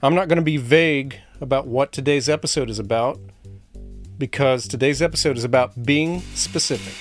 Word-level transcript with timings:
I'm 0.00 0.14
not 0.14 0.28
going 0.28 0.36
to 0.36 0.42
be 0.42 0.58
vague 0.58 1.18
about 1.40 1.66
what 1.66 1.90
today's 1.90 2.28
episode 2.28 2.70
is 2.70 2.78
about 2.78 3.18
because 4.16 4.68
today's 4.68 5.02
episode 5.02 5.36
is 5.36 5.42
about 5.42 5.82
being 5.82 6.20
specific. 6.36 6.94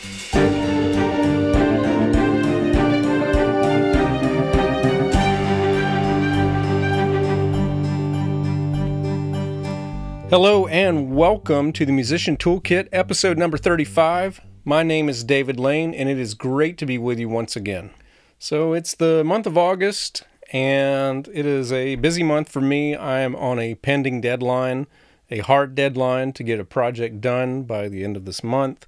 Hello 10.31 10.65
and 10.65 11.15
welcome 11.15 11.71
to 11.73 11.85
the 11.85 11.91
Musician 11.91 12.35
Toolkit, 12.35 12.89
episode 12.91 13.37
number 13.37 13.59
35. 13.59 14.41
My 14.65 14.81
name 14.81 15.07
is 15.07 15.23
David 15.23 15.59
Lane, 15.59 15.93
and 15.93 16.09
it 16.09 16.17
is 16.17 16.33
great 16.33 16.79
to 16.79 16.87
be 16.87 16.97
with 16.97 17.19
you 17.19 17.29
once 17.29 17.55
again. 17.55 17.91
So, 18.39 18.73
it's 18.73 18.95
the 18.95 19.23
month 19.23 19.45
of 19.45 19.55
August, 19.55 20.23
and 20.51 21.27
it 21.33 21.45
is 21.45 21.71
a 21.71 21.95
busy 21.95 22.23
month 22.23 22.49
for 22.49 22.61
me. 22.61 22.95
I 22.95 23.19
am 23.19 23.35
on 23.35 23.59
a 23.59 23.75
pending 23.75 24.21
deadline, 24.21 24.87
a 25.29 25.39
hard 25.39 25.75
deadline 25.75 26.33
to 26.33 26.43
get 26.43 26.59
a 26.59 26.65
project 26.65 27.21
done 27.21 27.63
by 27.63 27.89
the 27.89 28.03
end 28.03 28.15
of 28.15 28.25
this 28.25 28.43
month. 28.43 28.87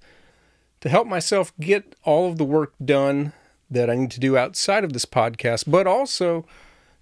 To 0.82 0.90
help 0.90 1.08
myself 1.08 1.52
get 1.60 1.96
all 2.04 2.30
of 2.30 2.38
the 2.38 2.46
work 2.46 2.74
done 2.84 3.34
that 3.70 3.90
I 3.90 3.96
need 3.96 4.12
to 4.12 4.20
do 4.20 4.38
outside 4.38 4.84
of 4.84 4.94
this 4.94 5.06
podcast, 5.06 5.66
but 5.68 5.86
also 5.86 6.46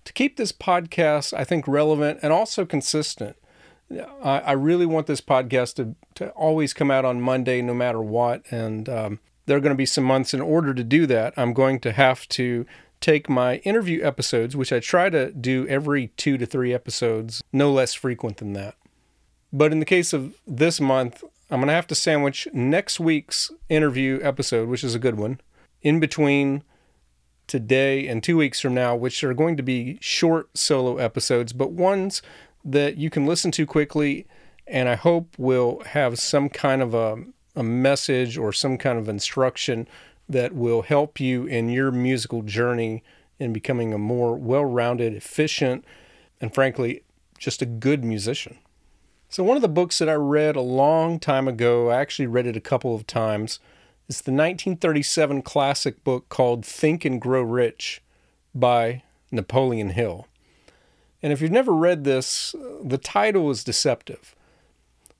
to 0.03 0.13
keep 0.13 0.37
this 0.37 0.51
podcast, 0.51 1.33
I 1.37 1.43
think, 1.43 1.67
relevant 1.67 2.19
and 2.21 2.33
also 2.33 2.65
consistent. 2.65 3.35
I, 4.23 4.39
I 4.39 4.51
really 4.53 4.85
want 4.85 5.07
this 5.07 5.21
podcast 5.21 5.75
to, 5.75 5.95
to 6.15 6.29
always 6.31 6.73
come 6.73 6.89
out 6.91 7.05
on 7.05 7.21
Monday, 7.21 7.61
no 7.61 7.73
matter 7.73 8.01
what. 8.01 8.41
And 8.51 8.89
um, 8.89 9.19
there 9.45 9.57
are 9.57 9.61
going 9.61 9.73
to 9.73 9.75
be 9.75 9.85
some 9.85 10.03
months 10.03 10.33
in 10.33 10.41
order 10.41 10.73
to 10.73 10.83
do 10.83 11.05
that. 11.07 11.33
I'm 11.37 11.53
going 11.53 11.79
to 11.81 11.91
have 11.91 12.27
to 12.29 12.65
take 13.01 13.29
my 13.29 13.57
interview 13.57 14.03
episodes, 14.03 14.55
which 14.55 14.73
I 14.73 14.79
try 14.79 15.09
to 15.09 15.31
do 15.31 15.67
every 15.67 16.07
two 16.17 16.37
to 16.37 16.45
three 16.45 16.73
episodes, 16.73 17.43
no 17.53 17.71
less 17.71 17.93
frequent 17.93 18.37
than 18.37 18.53
that. 18.53 18.75
But 19.53 19.71
in 19.71 19.79
the 19.79 19.85
case 19.85 20.13
of 20.13 20.35
this 20.45 20.81
month, 20.81 21.23
I'm 21.49 21.59
going 21.59 21.67
to 21.67 21.73
have 21.73 21.87
to 21.87 21.95
sandwich 21.95 22.47
next 22.53 22.99
week's 22.99 23.51
interview 23.69 24.19
episode, 24.21 24.67
which 24.67 24.83
is 24.83 24.95
a 24.95 24.99
good 24.99 25.15
one, 25.15 25.39
in 25.81 25.99
between 25.99 26.63
today 27.47 28.07
and 28.07 28.21
two 28.21 28.37
weeks 28.37 28.59
from 28.59 28.73
now, 28.73 28.95
which 28.95 29.23
are 29.23 29.33
going 29.33 29.55
to 29.55 29.63
be 29.63 29.97
short 30.01 30.49
solo 30.57 30.97
episodes, 30.97 31.53
but 31.53 31.71
ones 31.71 32.21
that 32.65 32.97
you 32.97 33.09
can 33.09 33.25
listen 33.25 33.51
to 33.51 33.65
quickly 33.65 34.27
and 34.67 34.89
I 34.89 34.95
hope 34.95 35.33
will 35.37 35.81
have 35.85 36.19
some 36.19 36.49
kind 36.49 36.81
of 36.81 36.93
a, 36.93 37.23
a 37.55 37.63
message 37.63 38.37
or 38.37 38.51
some 38.51 38.77
kind 38.77 38.99
of 38.99 39.07
instruction 39.07 39.87
that 40.29 40.53
will 40.53 40.83
help 40.83 41.19
you 41.19 41.45
in 41.45 41.69
your 41.69 41.91
musical 41.91 42.41
journey 42.41 43.03
in 43.39 43.53
becoming 43.53 43.93
a 43.93 43.97
more 43.97 44.35
well 44.35 44.65
rounded, 44.65 45.13
efficient, 45.13 45.85
and 46.41 46.53
frankly, 46.53 47.03
just 47.37 47.61
a 47.61 47.65
good 47.65 48.03
musician. 48.03 48.57
So, 49.29 49.43
one 49.43 49.57
of 49.57 49.61
the 49.61 49.67
books 49.67 49.99
that 49.99 50.09
I 50.09 50.13
read 50.13 50.55
a 50.55 50.61
long 50.61 51.19
time 51.19 51.47
ago, 51.47 51.89
I 51.89 51.99
actually 51.99 52.27
read 52.27 52.47
it 52.47 52.55
a 52.55 52.61
couple 52.61 52.95
of 52.95 53.05
times, 53.05 53.59
is 54.07 54.21
the 54.21 54.31
1937 54.31 55.41
classic 55.41 56.03
book 56.03 56.29
called 56.29 56.65
Think 56.65 57.03
and 57.03 57.19
Grow 57.19 57.41
Rich 57.41 58.01
by 58.55 59.03
Napoleon 59.31 59.89
Hill. 59.89 60.27
And 61.21 61.33
if 61.33 61.41
you've 61.41 61.51
never 61.51 61.73
read 61.73 62.03
this, 62.03 62.55
uh, 62.55 62.77
the 62.83 62.97
title 62.97 63.49
is 63.49 63.63
deceptive 63.63 64.35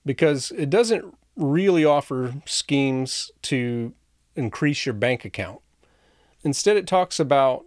because 0.06 0.52
it 0.52 0.70
doesn't 0.70 1.18
really 1.36 1.84
offer 1.84 2.36
schemes 2.46 3.32
to 3.44 3.94
increase 4.38 4.86
your 4.86 4.94
bank 4.94 5.26
account. 5.26 5.60
Instead, 6.44 6.78
it 6.78 6.88
talks 6.88 7.20
about 7.20 7.66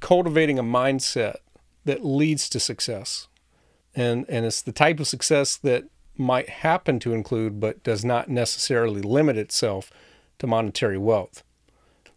cultivating 0.00 0.58
a 0.58 0.62
mindset 0.62 1.36
that 1.84 2.04
leads 2.04 2.48
to 2.48 2.60
success. 2.60 3.28
And, 3.94 4.24
and 4.28 4.44
it's 4.46 4.62
the 4.62 4.72
type 4.72 5.00
of 5.00 5.08
success 5.08 5.56
that 5.56 5.84
might 6.16 6.48
happen 6.48 6.98
to 7.00 7.12
include, 7.12 7.60
but 7.60 7.82
does 7.82 8.04
not 8.04 8.28
necessarily 8.28 9.00
limit 9.00 9.36
itself 9.36 9.90
to 10.38 10.46
monetary 10.46 10.98
wealth. 10.98 11.42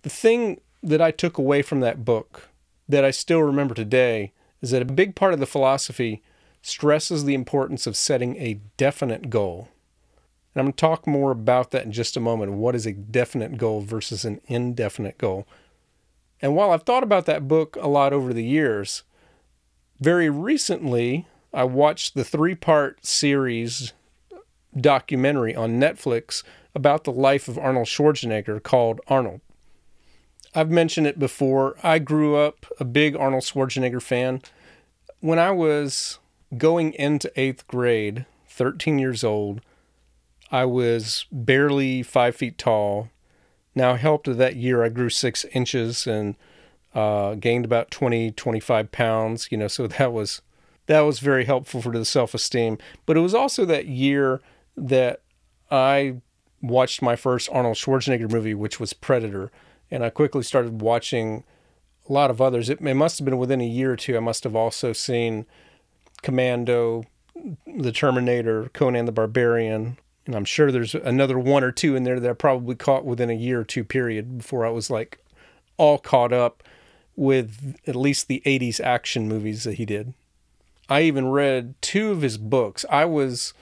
The 0.01 0.09
thing 0.09 0.61
that 0.83 1.01
I 1.01 1.11
took 1.11 1.37
away 1.37 1.61
from 1.61 1.79
that 1.79 2.05
book 2.05 2.49
that 2.87 3.03
I 3.03 3.11
still 3.11 3.41
remember 3.41 3.73
today 3.73 4.33
is 4.61 4.71
that 4.71 4.81
a 4.81 4.85
big 4.85 5.15
part 5.15 5.33
of 5.33 5.39
the 5.39 5.45
philosophy 5.45 6.21
stresses 6.61 7.23
the 7.23 7.33
importance 7.33 7.87
of 7.87 7.95
setting 7.95 8.35
a 8.37 8.59
definite 8.77 9.29
goal. 9.29 9.69
And 10.55 10.61
I'm 10.61 10.65
going 10.67 10.73
to 10.73 10.77
talk 10.77 11.05
more 11.05 11.31
about 11.31 11.71
that 11.71 11.83
in 11.83 11.91
just 11.91 12.15
a 12.15 12.21
moment. 12.21 12.53
What 12.53 12.75
is 12.75 12.85
a 12.85 12.93
definite 12.93 13.57
goal 13.57 13.81
versus 13.81 14.23
an 14.23 14.39
indefinite 14.47 15.17
goal? 15.17 15.45
And 16.41 16.55
while 16.55 16.71
I've 16.71 16.83
thought 16.83 17.03
about 17.03 17.25
that 17.25 17.47
book 17.47 17.77
a 17.79 17.89
lot 17.89 18.13
over 18.13 18.33
the 18.33 18.43
years, 18.43 19.03
very 19.99 20.29
recently 20.29 21.27
I 21.53 21.65
watched 21.65 22.15
the 22.15 22.23
three 22.23 22.55
part 22.55 23.05
series 23.05 23.93
documentary 24.79 25.55
on 25.55 25.79
Netflix 25.79 26.43
about 26.73 27.03
the 27.03 27.11
life 27.11 27.47
of 27.47 27.57
Arnold 27.57 27.87
Schwarzenegger 27.87 28.61
called 28.61 29.01
Arnold. 29.07 29.41
I've 30.53 30.71
mentioned 30.71 31.07
it 31.07 31.19
before. 31.19 31.75
I 31.83 31.99
grew 31.99 32.37
up 32.37 32.65
a 32.79 32.85
big 32.85 33.15
Arnold 33.15 33.43
Schwarzenegger 33.43 34.01
fan 34.01 34.41
when 35.19 35.39
I 35.39 35.51
was 35.51 36.19
going 36.57 36.93
into 36.93 37.31
eighth 37.39 37.67
grade, 37.67 38.25
13 38.47 38.99
years 38.99 39.23
old, 39.23 39.61
I 40.51 40.65
was 40.65 41.25
barely 41.31 42.03
five 42.03 42.35
feet 42.35 42.57
tall. 42.57 43.09
Now, 43.73 43.95
helped 43.95 44.37
that 44.37 44.55
year, 44.55 44.83
I 44.83 44.89
grew 44.89 45.09
six 45.09 45.45
inches 45.53 46.07
and 46.07 46.35
uh, 46.93 47.35
gained 47.35 47.65
about 47.65 47.91
20, 47.91 48.31
25 48.31 48.91
pounds, 48.91 49.49
you 49.51 49.57
know, 49.57 49.67
so 49.67 49.87
that 49.87 50.13
was 50.13 50.41
that 50.87 51.01
was 51.01 51.17
very 51.19 51.45
helpful 51.45 51.81
for 51.81 51.91
the 51.91 52.05
self-esteem. 52.05 52.77
But 53.07 53.17
it 53.17 53.21
was 53.21 53.33
also 53.33 53.65
that 53.65 53.87
year 53.87 54.39
that 54.77 55.21
I 55.71 56.17
watched 56.61 57.01
my 57.01 57.15
first 57.15 57.49
Arnold 57.51 57.77
Schwarzenegger 57.77 58.31
movie, 58.31 58.53
which 58.53 58.79
was 58.79 58.93
Predator, 58.93 59.51
and 59.89 60.03
I 60.03 60.11
quickly 60.11 60.43
started 60.43 60.81
watching 60.81 61.43
a 62.07 62.13
lot 62.13 62.29
of 62.29 62.39
others. 62.39 62.69
It, 62.69 62.81
it 62.81 62.93
must 62.93 63.17
have 63.17 63.25
been 63.25 63.39
within 63.39 63.61
a 63.61 63.67
year 63.67 63.93
or 63.93 63.95
two. 63.95 64.15
I 64.15 64.19
must 64.19 64.43
have 64.43 64.55
also 64.55 64.93
seen 64.93 65.47
Commando, 66.21 67.03
The 67.65 67.91
Terminator, 67.91 68.69
Conan 68.73 69.05
the 69.05 69.11
Barbarian, 69.11 69.97
and 70.25 70.35
I'm 70.35 70.45
sure 70.45 70.71
there's 70.71 70.95
another 70.95 71.37
one 71.37 71.63
or 71.63 71.71
two 71.71 71.95
in 71.95 72.03
there 72.03 72.19
that 72.19 72.29
I 72.29 72.33
probably 72.33 72.75
caught 72.75 73.05
within 73.05 73.29
a 73.29 73.33
year 73.33 73.61
or 73.61 73.63
two 73.63 73.83
period 73.83 74.39
before 74.39 74.65
I 74.65 74.69
was 74.69 74.89
like 74.89 75.19
all 75.77 75.97
caught 75.97 76.33
up 76.33 76.63
with 77.15 77.75
at 77.87 77.95
least 77.95 78.27
the 78.27 78.41
80s 78.45 78.79
action 78.79 79.27
movies 79.27 79.63
that 79.63 79.75
he 79.75 79.85
did. 79.85 80.13
I 80.89 81.01
even 81.01 81.29
read 81.29 81.75
two 81.81 82.11
of 82.11 82.21
his 82.21 82.37
books. 82.37 82.85
I 82.89 83.05
was 83.05 83.53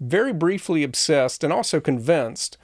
very 0.00 0.32
briefly 0.32 0.82
obsessed 0.82 1.44
and 1.44 1.52
also 1.52 1.80
convinced 1.80 2.56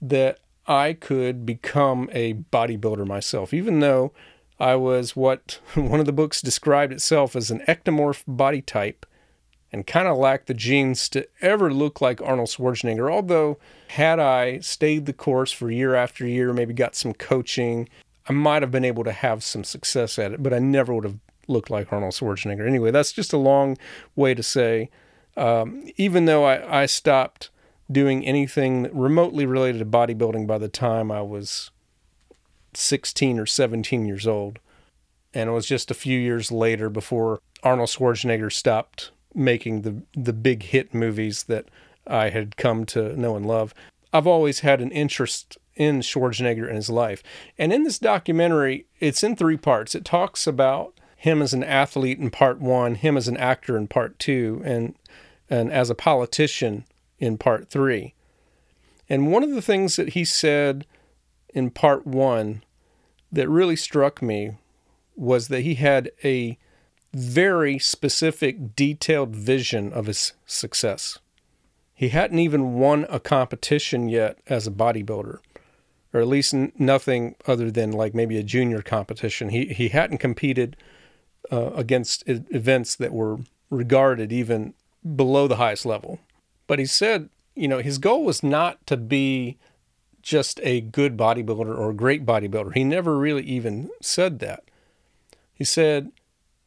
that 0.00 0.40
I 0.66 0.92
could 0.92 1.46
become 1.46 2.08
a 2.12 2.34
bodybuilder 2.34 3.06
myself, 3.06 3.54
even 3.54 3.80
though 3.80 4.12
I 4.60 4.74
was 4.76 5.16
what 5.16 5.60
one 5.74 6.00
of 6.00 6.06
the 6.06 6.12
books 6.12 6.42
described 6.42 6.92
itself 6.92 7.36
as 7.36 7.50
an 7.50 7.60
ectomorph 7.68 8.24
body 8.26 8.62
type 8.62 9.06
and 9.72 9.86
kind 9.86 10.08
of 10.08 10.16
lacked 10.16 10.46
the 10.46 10.54
genes 10.54 11.08
to 11.10 11.26
ever 11.40 11.72
look 11.72 12.00
like 12.00 12.22
Arnold 12.22 12.48
Schwarzenegger. 12.48 13.12
Although, 13.12 13.58
had 13.88 14.18
I 14.18 14.60
stayed 14.60 15.06
the 15.06 15.12
course 15.12 15.52
for 15.52 15.70
year 15.70 15.94
after 15.94 16.26
year, 16.26 16.52
maybe 16.52 16.72
got 16.72 16.96
some 16.96 17.12
coaching, 17.12 17.88
I 18.28 18.32
might 18.32 18.62
have 18.62 18.70
been 18.70 18.84
able 18.84 19.04
to 19.04 19.12
have 19.12 19.42
some 19.42 19.64
success 19.64 20.18
at 20.18 20.32
it, 20.32 20.42
but 20.42 20.52
I 20.52 20.58
never 20.58 20.94
would 20.94 21.04
have 21.04 21.18
looked 21.48 21.70
like 21.70 21.92
Arnold 21.92 22.14
Schwarzenegger. 22.14 22.66
Anyway, 22.66 22.90
that's 22.90 23.12
just 23.12 23.32
a 23.32 23.38
long 23.38 23.76
way 24.16 24.34
to 24.34 24.42
say, 24.42 24.90
um, 25.36 25.88
even 25.96 26.26
though 26.26 26.44
I, 26.44 26.82
I 26.82 26.86
stopped 26.86 27.50
doing 27.90 28.24
anything 28.24 28.88
remotely 28.92 29.46
related 29.46 29.78
to 29.78 29.86
bodybuilding 29.86 30.46
by 30.46 30.58
the 30.58 30.68
time 30.68 31.10
I 31.10 31.22
was 31.22 31.70
16 32.74 33.38
or 33.38 33.46
17 33.46 34.06
years 34.06 34.26
old. 34.26 34.58
And 35.34 35.48
it 35.50 35.52
was 35.52 35.66
just 35.66 35.90
a 35.90 35.94
few 35.94 36.18
years 36.18 36.50
later 36.50 36.90
before 36.90 37.40
Arnold 37.62 37.88
Schwarzenegger 37.88 38.52
stopped 38.52 39.10
making 39.34 39.82
the 39.82 40.02
the 40.14 40.32
big 40.32 40.64
hit 40.64 40.94
movies 40.94 41.44
that 41.44 41.66
I 42.06 42.30
had 42.30 42.56
come 42.56 42.84
to 42.86 43.16
know 43.16 43.36
and 43.36 43.46
love. 43.46 43.74
I've 44.12 44.26
always 44.26 44.60
had 44.60 44.80
an 44.80 44.90
interest 44.90 45.58
in 45.76 46.00
Schwarzenegger 46.00 46.66
and 46.66 46.76
his 46.76 46.90
life. 46.90 47.22
And 47.56 47.72
in 47.72 47.84
this 47.84 47.98
documentary, 47.98 48.86
it's 48.98 49.22
in 49.22 49.36
three 49.36 49.56
parts. 49.56 49.94
It 49.94 50.04
talks 50.04 50.46
about 50.46 50.98
him 51.16 51.42
as 51.42 51.52
an 51.52 51.64
athlete 51.64 52.18
in 52.18 52.30
part 52.30 52.60
1, 52.60 52.96
him 52.96 53.16
as 53.16 53.28
an 53.28 53.36
actor 53.36 53.76
in 53.76 53.86
part 53.88 54.18
2, 54.18 54.62
and 54.64 54.94
and 55.50 55.72
as 55.72 55.88
a 55.88 55.94
politician 55.94 56.84
in 57.18 57.38
part 57.38 57.68
3. 57.68 58.14
And 59.08 59.32
one 59.32 59.42
of 59.42 59.50
the 59.50 59.62
things 59.62 59.96
that 59.96 60.10
he 60.10 60.24
said 60.24 60.86
in 61.54 61.70
part 61.70 62.06
1 62.06 62.62
that 63.32 63.48
really 63.48 63.76
struck 63.76 64.20
me 64.20 64.52
was 65.16 65.48
that 65.48 65.62
he 65.62 65.74
had 65.76 66.10
a 66.22 66.58
very 67.12 67.78
specific, 67.78 68.76
detailed 68.76 69.34
vision 69.34 69.92
of 69.92 70.06
his 70.06 70.32
success. 70.46 71.18
He 71.94 72.10
hadn't 72.10 72.38
even 72.38 72.74
won 72.74 73.06
a 73.08 73.18
competition 73.18 74.08
yet 74.08 74.38
as 74.46 74.66
a 74.66 74.70
bodybuilder, 74.70 75.38
or 76.12 76.20
at 76.20 76.28
least 76.28 76.54
n- 76.54 76.72
nothing 76.78 77.34
other 77.46 77.70
than 77.70 77.90
like 77.90 78.14
maybe 78.14 78.38
a 78.38 78.42
junior 78.42 78.82
competition. 78.82 79.48
He 79.48 79.66
he 79.66 79.88
hadn't 79.88 80.18
competed 80.18 80.76
uh, 81.50 81.70
against 81.74 82.22
events 82.26 82.94
that 82.96 83.12
were 83.12 83.38
regarded 83.70 84.32
even 84.32 84.74
below 85.16 85.48
the 85.48 85.56
highest 85.56 85.86
level. 85.86 86.20
But 86.66 86.78
he 86.78 86.86
said, 86.86 87.30
you 87.54 87.66
know, 87.66 87.78
his 87.78 87.98
goal 87.98 88.24
was 88.24 88.42
not 88.42 88.86
to 88.86 88.96
be 88.96 89.56
just 90.22 90.60
a 90.62 90.82
good 90.82 91.16
bodybuilder 91.16 91.76
or 91.76 91.90
a 91.90 91.94
great 91.94 92.26
bodybuilder. 92.26 92.74
He 92.74 92.84
never 92.84 93.16
really 93.16 93.42
even 93.44 93.90
said 94.00 94.38
that. 94.40 94.64
He 95.54 95.64
said 95.64 96.12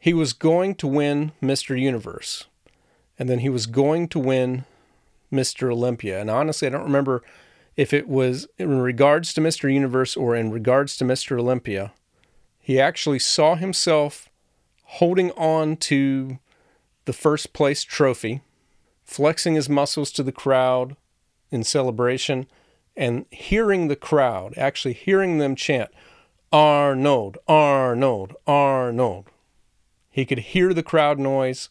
he 0.02 0.16
was 0.16 0.34
going 0.34 0.74
to 0.74 0.88
win 0.88 1.32
Mr. 1.44 1.80
Universe 1.80 2.46
and 3.20 3.30
then 3.30 3.38
he 3.38 3.50
was 3.50 3.68
going 3.68 4.08
to 4.08 4.18
win 4.18 4.66
Mr. 5.32 5.72
Olympia. 5.72 6.20
And 6.20 6.28
honestly, 6.28 6.68
I 6.68 6.72
don't 6.72 6.82
remember 6.82 7.22
if 7.78 7.94
it 7.94 8.08
was 8.08 8.48
in 8.58 8.80
regards 8.80 9.32
to 9.36 9.42
Mr. 9.42 9.72
Universe 9.72 10.18
or 10.18 10.36
in 10.36 10.50
regards 10.50 10.98
to 10.98 11.06
Mr. 11.06 11.38
Olympia. 11.40 11.94
He 12.60 12.80
actually 12.80 13.20
saw 13.20 13.54
himself 13.54 14.28
holding 14.86 15.30
on 15.34 15.78
to 15.78 16.40
the 17.06 17.14
first 17.14 17.54
place 17.54 17.84
trophy, 17.84 18.42
flexing 19.06 19.54
his 19.54 19.70
muscles 19.70 20.12
to 20.14 20.24
the 20.24 20.32
crowd 20.32 20.96
in 21.52 21.64
celebration, 21.64 22.48
and 22.98 23.28
hearing 23.30 23.88
the 23.88 23.96
crowd, 23.96 24.56
actually 24.58 24.96
hearing 24.96 25.38
them 25.38 25.56
chant, 25.56 25.92
Arnold, 26.52 27.38
Arnold, 27.48 28.36
Arnold. 28.48 29.28
He 30.12 30.26
could 30.26 30.40
hear 30.40 30.74
the 30.74 30.84
crowd 30.84 31.18
noise. 31.18 31.70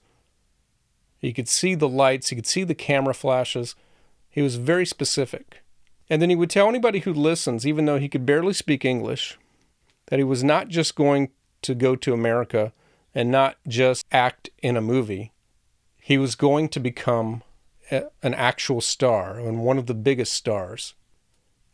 He 1.19 1.33
could 1.33 1.49
see 1.49 1.75
the 1.75 1.89
lights. 1.89 2.31
He 2.31 2.37
could 2.37 2.47
see 2.47 2.65
the 2.65 2.75
camera 2.75 3.15
flashes. 3.15 3.77
He 4.31 4.41
was 4.41 4.57
very 4.57 4.87
specific. 4.87 5.63
And 6.09 6.21
then 6.21 6.31
he 6.31 6.37
would 6.37 6.51
tell 6.51 6.69
anybody 6.69 7.01
who 7.01 7.13
listens, 7.13 7.67
even 7.67 7.85
though 7.85 7.99
he 7.99 8.09
could 8.09 8.27
barely 8.27 8.55
speak 8.55 8.85
English, 8.85 9.39
that 10.07 10.19
he 10.19 10.25
was 10.25 10.43
not 10.43 10.69
just 10.69 10.97
going 10.97 11.31
to 11.63 11.75
go 11.75 11.95
to 11.95 12.15
America 12.15 12.73
and 13.15 13.31
not 13.31 13.57
just 13.69 14.05
act 14.11 14.49
in 14.63 14.77
a 14.77 14.81
movie. 14.81 15.33
He 16.01 16.17
was 16.17 16.35
going 16.35 16.69
to 16.71 16.81
become 16.81 17.43
a, 17.91 18.05
an 18.23 18.35
actual 18.35 18.81
star 18.81 19.39
and 19.39 19.63
one 19.63 19.79
of 19.79 19.87
the 19.87 19.95
biggest 19.95 20.33
stars. 20.33 20.95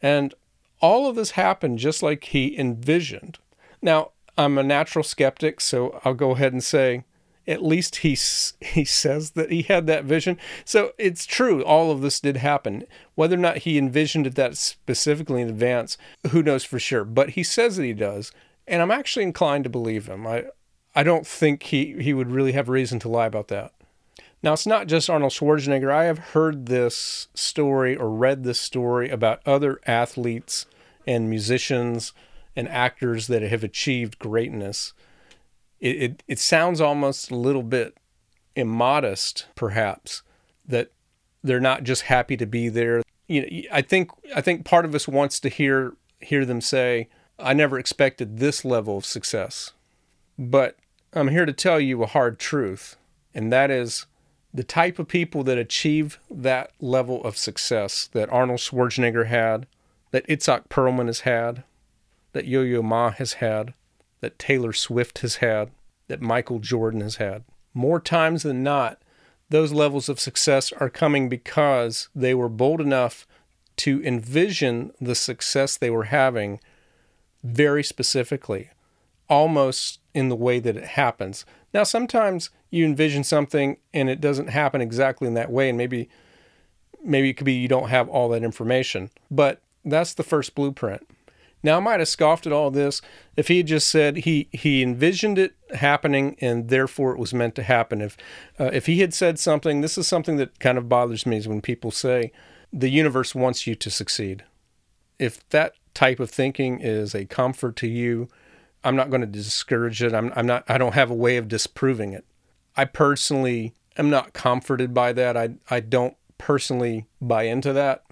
And 0.02 0.34
all 0.80 1.08
of 1.08 1.16
this 1.16 1.32
happened 1.32 1.78
just 1.78 2.02
like 2.02 2.24
he 2.24 2.58
envisioned. 2.58 3.38
Now, 3.80 4.10
I'm 4.38 4.58
a 4.58 4.62
natural 4.62 5.02
skeptic, 5.02 5.60
so 5.60 6.00
I'll 6.04 6.14
go 6.14 6.32
ahead 6.32 6.52
and 6.52 6.62
say 6.62 7.04
at 7.48 7.62
least 7.62 7.96
he 7.96 8.16
he 8.60 8.84
says 8.84 9.32
that 9.32 9.50
he 9.50 9.62
had 9.62 9.86
that 9.86 10.04
vision. 10.04 10.38
So 10.64 10.92
it's 10.98 11.26
true, 11.26 11.64
all 11.64 11.90
of 11.90 12.00
this 12.00 12.20
did 12.20 12.38
happen. 12.38 12.84
Whether 13.14 13.36
or 13.36 13.40
not 13.40 13.58
he 13.58 13.78
envisioned 13.78 14.26
it 14.26 14.34
that 14.34 14.56
specifically 14.56 15.42
in 15.42 15.48
advance, 15.48 15.96
who 16.30 16.42
knows 16.42 16.64
for 16.64 16.78
sure. 16.78 17.04
But 17.04 17.30
he 17.30 17.42
says 17.42 17.76
that 17.76 17.84
he 17.84 17.92
does, 17.92 18.32
and 18.66 18.82
I'm 18.82 18.90
actually 18.90 19.24
inclined 19.24 19.64
to 19.64 19.70
believe 19.70 20.06
him. 20.06 20.26
I 20.26 20.46
I 20.94 21.02
don't 21.02 21.26
think 21.26 21.64
he 21.64 21.94
he 22.00 22.12
would 22.12 22.30
really 22.30 22.52
have 22.52 22.68
reason 22.68 22.98
to 23.00 23.08
lie 23.08 23.26
about 23.26 23.48
that. 23.48 23.72
Now 24.42 24.52
it's 24.52 24.66
not 24.66 24.86
just 24.86 25.08
Arnold 25.08 25.32
Schwarzenegger. 25.32 25.90
I 25.90 26.04
have 26.04 26.18
heard 26.18 26.66
this 26.66 27.28
story 27.34 27.96
or 27.96 28.10
read 28.10 28.44
this 28.44 28.60
story 28.60 29.08
about 29.08 29.40
other 29.46 29.80
athletes 29.86 30.66
and 31.06 31.30
musicians 31.30 32.12
and 32.56 32.68
actors 32.68 33.26
that 33.26 33.42
have 33.42 33.62
achieved 33.62 34.18
greatness 34.18 34.92
it, 35.80 36.02
it, 36.02 36.22
it 36.26 36.38
sounds 36.38 36.80
almost 36.80 37.30
a 37.30 37.36
little 37.36 37.62
bit 37.62 37.96
immodest, 38.54 39.46
perhaps, 39.54 40.22
that 40.66 40.90
they're 41.42 41.60
not 41.60 41.84
just 41.84 42.02
happy 42.02 42.36
to 42.36 42.46
be 42.46 42.68
there. 42.68 43.02
You 43.28 43.42
know, 43.42 43.68
I 43.72 43.82
think 43.82 44.10
I 44.34 44.40
think 44.40 44.64
part 44.64 44.84
of 44.84 44.94
us 44.94 45.06
wants 45.06 45.40
to 45.40 45.48
hear 45.48 45.94
hear 46.20 46.44
them 46.44 46.60
say, 46.60 47.08
"I 47.38 47.52
never 47.52 47.78
expected 47.78 48.38
this 48.38 48.64
level 48.64 48.96
of 48.96 49.04
success," 49.04 49.72
but 50.38 50.76
I'm 51.12 51.28
here 51.28 51.46
to 51.46 51.52
tell 51.52 51.80
you 51.80 52.02
a 52.02 52.06
hard 52.06 52.38
truth, 52.38 52.96
and 53.34 53.52
that 53.52 53.70
is 53.70 54.06
the 54.54 54.64
type 54.64 54.98
of 54.98 55.08
people 55.08 55.44
that 55.44 55.58
achieve 55.58 56.18
that 56.30 56.70
level 56.80 57.22
of 57.24 57.36
success 57.36 58.08
that 58.12 58.32
Arnold 58.32 58.60
Schwarzenegger 58.60 59.26
had, 59.26 59.66
that 60.12 60.26
Itzhak 60.28 60.68
Perlman 60.68 61.08
has 61.08 61.20
had, 61.20 61.64
that 62.36 62.46
Yo 62.46 62.60
Yo 62.60 62.82
Ma 62.82 63.12
has 63.12 63.34
had, 63.34 63.72
that 64.20 64.38
Taylor 64.38 64.74
Swift 64.74 65.20
has 65.20 65.36
had, 65.36 65.70
that 66.06 66.20
Michael 66.20 66.58
Jordan 66.58 67.00
has 67.00 67.16
had. 67.16 67.44
More 67.72 67.98
times 67.98 68.42
than 68.42 68.62
not, 68.62 69.00
those 69.48 69.72
levels 69.72 70.10
of 70.10 70.20
success 70.20 70.70
are 70.72 70.90
coming 70.90 71.30
because 71.30 72.10
they 72.14 72.34
were 72.34 72.50
bold 72.50 72.82
enough 72.82 73.26
to 73.76 74.02
envision 74.04 74.92
the 75.00 75.14
success 75.14 75.78
they 75.78 75.88
were 75.88 76.04
having 76.04 76.60
very 77.42 77.82
specifically, 77.82 78.68
almost 79.30 80.00
in 80.12 80.28
the 80.28 80.36
way 80.36 80.58
that 80.58 80.76
it 80.76 80.88
happens. 80.88 81.46
Now, 81.72 81.84
sometimes 81.84 82.50
you 82.70 82.84
envision 82.84 83.24
something 83.24 83.78
and 83.94 84.10
it 84.10 84.20
doesn't 84.20 84.48
happen 84.48 84.82
exactly 84.82 85.26
in 85.26 85.32
that 85.34 85.50
way, 85.50 85.70
and 85.70 85.78
maybe 85.78 86.10
maybe 87.02 87.30
it 87.30 87.34
could 87.38 87.46
be 87.46 87.54
you 87.54 87.68
don't 87.68 87.88
have 87.88 88.10
all 88.10 88.28
that 88.28 88.42
information, 88.42 89.08
but 89.30 89.62
that's 89.86 90.12
the 90.12 90.22
first 90.22 90.54
blueprint. 90.54 91.06
Now, 91.66 91.78
I 91.78 91.80
might 91.80 91.98
have 91.98 92.08
scoffed 92.08 92.46
at 92.46 92.52
all 92.52 92.70
this 92.70 93.02
if 93.36 93.48
he 93.48 93.56
had 93.56 93.66
just 93.66 93.88
said 93.88 94.18
he, 94.18 94.48
he 94.52 94.84
envisioned 94.84 95.36
it 95.36 95.56
happening 95.74 96.36
and 96.40 96.68
therefore 96.68 97.10
it 97.10 97.18
was 97.18 97.34
meant 97.34 97.56
to 97.56 97.64
happen. 97.64 98.00
If, 98.00 98.16
uh, 98.60 98.70
if 98.72 98.86
he 98.86 99.00
had 99.00 99.12
said 99.12 99.40
something, 99.40 99.80
this 99.80 99.98
is 99.98 100.06
something 100.06 100.36
that 100.36 100.60
kind 100.60 100.78
of 100.78 100.88
bothers 100.88 101.26
me 101.26 101.38
is 101.38 101.48
when 101.48 101.60
people 101.60 101.90
say 101.90 102.30
the 102.72 102.88
universe 102.88 103.34
wants 103.34 103.66
you 103.66 103.74
to 103.74 103.90
succeed. 103.90 104.44
If 105.18 105.46
that 105.48 105.72
type 105.92 106.20
of 106.20 106.30
thinking 106.30 106.78
is 106.78 107.16
a 107.16 107.24
comfort 107.24 107.74
to 107.76 107.88
you, 107.88 108.28
I'm 108.84 108.94
not 108.94 109.10
going 109.10 109.22
to 109.22 109.26
discourage 109.26 110.00
it. 110.04 110.14
I'm, 110.14 110.32
I'm 110.36 110.46
not, 110.46 110.62
I 110.68 110.78
don't 110.78 110.94
have 110.94 111.10
a 111.10 111.14
way 111.14 111.36
of 111.36 111.48
disproving 111.48 112.12
it. 112.12 112.24
I 112.76 112.84
personally 112.84 113.74
am 113.98 114.08
not 114.08 114.32
comforted 114.32 114.94
by 114.94 115.12
that. 115.14 115.36
I, 115.36 115.56
I 115.68 115.80
don't 115.80 116.16
personally 116.38 117.06
buy 117.20 117.42
into 117.42 117.72
that. 117.72 118.04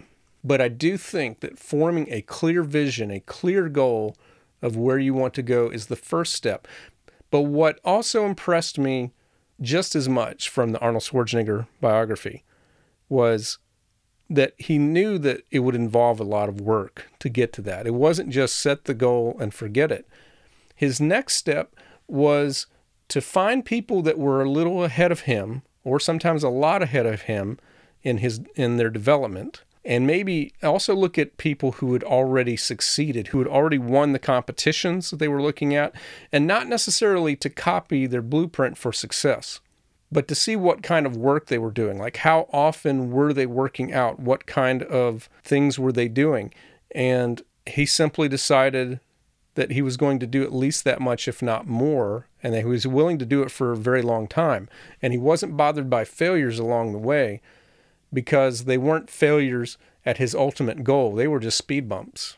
But 0.44 0.60
I 0.60 0.68
do 0.68 0.98
think 0.98 1.40
that 1.40 1.58
forming 1.58 2.06
a 2.12 2.20
clear 2.20 2.62
vision, 2.62 3.10
a 3.10 3.20
clear 3.20 3.70
goal 3.70 4.14
of 4.60 4.76
where 4.76 4.98
you 4.98 5.14
want 5.14 5.32
to 5.34 5.42
go 5.42 5.70
is 5.70 5.86
the 5.86 5.96
first 5.96 6.34
step. 6.34 6.68
But 7.30 7.42
what 7.42 7.80
also 7.82 8.26
impressed 8.26 8.78
me 8.78 9.12
just 9.60 9.96
as 9.96 10.08
much 10.08 10.50
from 10.50 10.72
the 10.72 10.80
Arnold 10.80 11.02
Schwarzenegger 11.02 11.66
biography 11.80 12.44
was 13.08 13.58
that 14.28 14.52
he 14.58 14.78
knew 14.78 15.18
that 15.18 15.42
it 15.50 15.60
would 15.60 15.74
involve 15.74 16.20
a 16.20 16.24
lot 16.24 16.48
of 16.48 16.60
work 16.60 17.08
to 17.20 17.28
get 17.28 17.52
to 17.54 17.62
that. 17.62 17.86
It 17.86 17.94
wasn't 17.94 18.30
just 18.30 18.56
set 18.56 18.84
the 18.84 18.94
goal 18.94 19.36
and 19.40 19.54
forget 19.54 19.90
it. 19.90 20.06
His 20.74 21.00
next 21.00 21.36
step 21.36 21.74
was 22.06 22.66
to 23.08 23.20
find 23.20 23.64
people 23.64 24.02
that 24.02 24.18
were 24.18 24.42
a 24.42 24.50
little 24.50 24.84
ahead 24.84 25.12
of 25.12 25.20
him 25.20 25.62
or 25.84 26.00
sometimes 26.00 26.42
a 26.42 26.48
lot 26.48 26.82
ahead 26.82 27.06
of 27.06 27.22
him 27.22 27.58
in 28.02 28.18
his 28.18 28.40
in 28.54 28.76
their 28.76 28.90
development 28.90 29.62
and 29.84 30.06
maybe 30.06 30.52
also 30.62 30.94
look 30.94 31.18
at 31.18 31.36
people 31.36 31.72
who 31.72 31.92
had 31.92 32.02
already 32.02 32.56
succeeded, 32.56 33.28
who 33.28 33.38
had 33.38 33.48
already 33.48 33.78
won 33.78 34.12
the 34.12 34.18
competitions 34.18 35.10
that 35.10 35.18
they 35.18 35.28
were 35.28 35.42
looking 35.42 35.74
at, 35.74 35.94
and 36.32 36.46
not 36.46 36.66
necessarily 36.68 37.36
to 37.36 37.50
copy 37.50 38.06
their 38.06 38.22
blueprint 38.22 38.78
for 38.78 38.92
success, 38.92 39.60
but 40.10 40.26
to 40.28 40.34
see 40.34 40.56
what 40.56 40.82
kind 40.82 41.04
of 41.06 41.16
work 41.16 41.46
they 41.46 41.58
were 41.58 41.70
doing. 41.70 41.98
Like, 41.98 42.18
how 42.18 42.48
often 42.52 43.10
were 43.10 43.32
they 43.32 43.46
working 43.46 43.92
out? 43.92 44.18
What 44.18 44.46
kind 44.46 44.82
of 44.84 45.28
things 45.42 45.78
were 45.78 45.92
they 45.92 46.08
doing? 46.08 46.52
And 46.94 47.42
he 47.66 47.84
simply 47.84 48.28
decided 48.28 49.00
that 49.54 49.70
he 49.70 49.82
was 49.82 49.96
going 49.96 50.18
to 50.18 50.26
do 50.26 50.42
at 50.42 50.52
least 50.52 50.84
that 50.84 51.00
much, 51.00 51.28
if 51.28 51.42
not 51.42 51.66
more, 51.66 52.26
and 52.42 52.54
that 52.54 52.60
he 52.60 52.66
was 52.66 52.86
willing 52.86 53.18
to 53.18 53.26
do 53.26 53.42
it 53.42 53.50
for 53.50 53.72
a 53.72 53.76
very 53.76 54.02
long 54.02 54.26
time. 54.26 54.68
And 55.00 55.12
he 55.12 55.18
wasn't 55.18 55.56
bothered 55.56 55.88
by 55.88 56.04
failures 56.04 56.58
along 56.58 56.92
the 56.92 56.98
way 56.98 57.40
because 58.14 58.64
they 58.64 58.78
weren't 58.78 59.10
failures 59.10 59.76
at 60.06 60.18
his 60.18 60.34
ultimate 60.34 60.84
goal, 60.84 61.14
they 61.14 61.26
were 61.28 61.40
just 61.40 61.58
speed 61.58 61.88
bumps. 61.88 62.36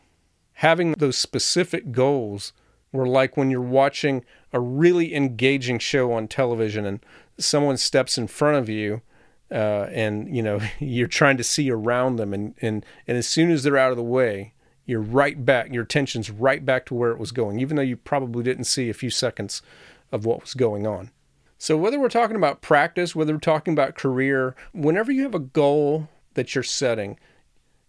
Having 0.54 0.92
those 0.92 1.18
specific 1.18 1.92
goals 1.92 2.52
were 2.92 3.06
like 3.06 3.36
when 3.36 3.50
you're 3.50 3.60
watching 3.60 4.24
a 4.52 4.60
really 4.60 5.14
engaging 5.14 5.78
show 5.78 6.12
on 6.12 6.28
television 6.28 6.86
and 6.86 7.00
someone 7.38 7.76
steps 7.76 8.16
in 8.16 8.26
front 8.26 8.56
of 8.56 8.68
you 8.68 9.02
uh, 9.50 9.86
and 9.90 10.34
you 10.34 10.42
know 10.42 10.60
you're 10.80 11.06
trying 11.06 11.36
to 11.36 11.44
see 11.44 11.70
around 11.70 12.16
them 12.16 12.32
and, 12.32 12.54
and 12.60 12.84
and 13.06 13.16
as 13.16 13.26
soon 13.26 13.50
as 13.50 13.62
they're 13.62 13.76
out 13.76 13.90
of 13.90 13.96
the 13.96 14.02
way 14.02 14.52
you're 14.86 15.00
right 15.00 15.44
back 15.44 15.72
your 15.72 15.82
attention's 15.82 16.30
right 16.30 16.64
back 16.64 16.86
to 16.86 16.94
where 16.94 17.10
it 17.10 17.18
was 17.18 17.32
going 17.32 17.60
even 17.60 17.76
though 17.76 17.82
you 17.82 17.96
probably 17.96 18.42
didn't 18.42 18.64
see 18.64 18.88
a 18.88 18.94
few 18.94 19.10
seconds 19.10 19.62
of 20.10 20.24
what 20.24 20.40
was 20.40 20.54
going 20.54 20.86
on 20.86 21.10
so, 21.58 21.76
whether 21.76 21.98
we're 21.98 22.08
talking 22.08 22.36
about 22.36 22.60
practice, 22.60 23.16
whether 23.16 23.32
we're 23.32 23.40
talking 23.40 23.72
about 23.72 23.94
career, 23.94 24.54
whenever 24.72 25.10
you 25.10 25.22
have 25.22 25.34
a 25.34 25.40
goal 25.40 26.08
that 26.34 26.54
you're 26.54 26.64
setting, 26.64 27.18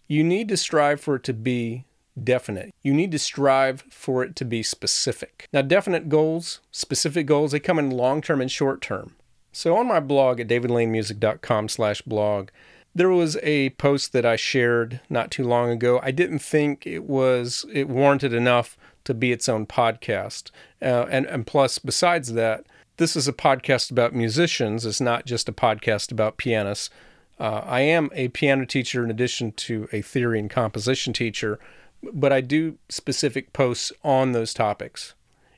you 0.06 0.24
need 0.24 0.48
to 0.48 0.56
strive 0.56 1.00
for 1.00 1.16
it 1.16 1.24
to 1.24 1.34
be 1.34 1.84
definite. 2.22 2.74
You 2.82 2.94
need 2.94 3.12
to 3.12 3.18
strive 3.18 3.82
for 3.90 4.24
it 4.24 4.34
to 4.36 4.44
be 4.44 4.62
specific. 4.62 5.46
Now, 5.52 5.62
definite 5.62 6.08
goals, 6.08 6.60
specific 6.70 7.26
goals, 7.26 7.52
they 7.52 7.60
come 7.60 7.78
in 7.78 7.90
long 7.90 8.22
term 8.22 8.40
and 8.40 8.50
short 8.50 8.80
term. 8.80 9.16
So, 9.52 9.76
on 9.76 9.86
my 9.86 10.00
blog 10.00 10.40
at 10.40 10.48
davidlanemusic.com/slash 10.48 12.02
blog, 12.02 12.48
there 12.94 13.10
was 13.10 13.36
a 13.42 13.70
post 13.70 14.12
that 14.14 14.24
I 14.24 14.36
shared 14.36 15.00
not 15.10 15.30
too 15.30 15.44
long 15.44 15.70
ago. 15.70 16.00
I 16.02 16.10
didn't 16.10 16.40
think 16.40 16.86
it 16.86 17.04
was 17.04 17.66
it 17.72 17.88
warranted 17.88 18.32
enough 18.32 18.78
to 19.04 19.12
be 19.14 19.30
its 19.30 19.48
own 19.48 19.66
podcast, 19.66 20.50
uh, 20.80 21.06
and 21.10 21.26
and 21.26 21.46
plus, 21.46 21.78
besides 21.78 22.32
that, 22.32 22.64
this 22.98 23.14
is 23.14 23.28
a 23.28 23.32
podcast 23.32 23.90
about 23.92 24.12
musicians, 24.12 24.84
it's 24.84 25.00
not 25.00 25.24
just 25.24 25.48
a 25.48 25.52
podcast 25.52 26.12
about 26.12 26.36
pianists. 26.36 26.90
Uh, 27.38 27.62
I 27.64 27.80
am 27.80 28.10
a 28.12 28.28
piano 28.28 28.66
teacher 28.66 29.04
in 29.04 29.10
addition 29.10 29.52
to 29.52 29.88
a 29.92 30.02
theory 30.02 30.40
and 30.40 30.50
composition 30.50 31.12
teacher, 31.12 31.60
but 32.02 32.32
I 32.32 32.40
do 32.40 32.76
specific 32.88 33.52
posts 33.52 33.92
on 34.02 34.32
those 34.32 34.52
topics. 34.52 35.14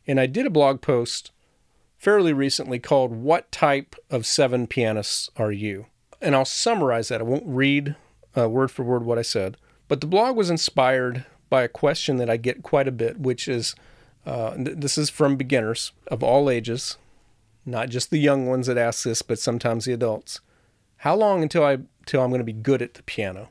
And 0.06 0.20
I 0.20 0.26
did 0.26 0.44
a 0.44 0.50
blog 0.50 0.82
post 0.82 1.30
fairly 1.96 2.34
recently 2.34 2.78
called 2.78 3.10
What 3.10 3.50
Type 3.50 3.96
of 4.10 4.26
Seven 4.26 4.66
Pianists 4.66 5.30
Are 5.38 5.52
You? 5.52 5.86
And 6.20 6.34
I'll 6.34 6.44
summarize 6.44 7.08
that. 7.08 7.20
I 7.20 7.24
won't 7.24 7.44
read 7.46 7.96
uh, 8.36 8.50
word 8.50 8.70
for 8.70 8.82
word 8.82 9.04
what 9.04 9.18
I 9.18 9.22
said, 9.22 9.56
but 9.88 10.02
the 10.02 10.06
blog 10.06 10.36
was 10.36 10.50
inspired 10.50 11.24
by 11.48 11.62
a 11.62 11.68
question 11.68 12.18
that 12.18 12.28
I 12.28 12.36
get 12.36 12.62
quite 12.62 12.86
a 12.86 12.92
bit, 12.92 13.18
which 13.18 13.48
is 13.48 13.74
uh, 14.26 14.54
th- 14.56 14.76
this 14.76 14.98
is 14.98 15.08
from 15.08 15.36
beginners 15.36 15.92
of 16.08 16.22
all 16.22 16.50
ages, 16.50 16.98
not 17.64 17.88
just 17.88 18.10
the 18.10 18.18
young 18.18 18.46
ones 18.46 18.66
that 18.66 18.78
ask 18.78 19.04
this, 19.04 19.22
but 19.22 19.38
sometimes 19.38 19.84
the 19.84 19.92
adults. 19.92 20.40
How 20.98 21.14
long 21.14 21.42
until 21.42 21.64
I 21.64 21.78
till 22.06 22.22
I'm 22.22 22.30
going 22.30 22.40
to 22.40 22.44
be 22.44 22.52
good 22.52 22.82
at 22.82 22.94
the 22.94 23.02
piano? 23.02 23.50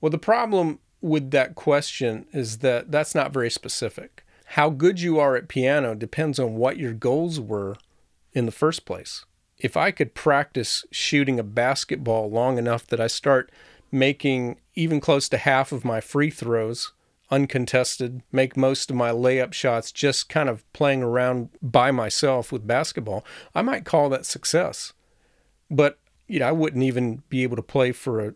Well, 0.00 0.10
the 0.10 0.18
problem 0.18 0.78
with 1.00 1.30
that 1.30 1.54
question 1.54 2.26
is 2.32 2.58
that 2.58 2.90
that's 2.90 3.14
not 3.14 3.32
very 3.32 3.50
specific. 3.50 4.24
How 4.52 4.70
good 4.70 5.00
you 5.00 5.18
are 5.18 5.36
at 5.36 5.48
piano 5.48 5.94
depends 5.94 6.38
on 6.38 6.56
what 6.56 6.78
your 6.78 6.92
goals 6.92 7.40
were 7.40 7.76
in 8.32 8.46
the 8.46 8.52
first 8.52 8.84
place. 8.84 9.24
If 9.58 9.76
I 9.76 9.90
could 9.90 10.14
practice 10.14 10.84
shooting 10.90 11.38
a 11.38 11.44
basketball 11.44 12.30
long 12.30 12.58
enough 12.58 12.86
that 12.86 13.00
I 13.00 13.08
start 13.08 13.50
making 13.90 14.58
even 14.74 15.00
close 15.00 15.28
to 15.28 15.38
half 15.38 15.72
of 15.72 15.84
my 15.84 16.00
free 16.00 16.30
throws 16.30 16.92
uncontested, 17.30 18.22
make 18.32 18.56
most 18.56 18.90
of 18.90 18.96
my 18.96 19.10
layup 19.10 19.52
shots 19.52 19.92
just 19.92 20.28
kind 20.28 20.48
of 20.48 20.70
playing 20.72 21.02
around 21.02 21.50
by 21.62 21.90
myself 21.90 22.50
with 22.50 22.66
basketball, 22.66 23.24
I 23.54 23.62
might 23.62 23.84
call 23.84 24.08
that 24.08 24.26
success. 24.26 24.92
But 25.70 25.98
you 26.26 26.40
know, 26.40 26.48
I 26.48 26.52
wouldn't 26.52 26.84
even 26.84 27.22
be 27.28 27.42
able 27.42 27.56
to 27.56 27.62
play 27.62 27.92
for 27.92 28.20
a 28.20 28.34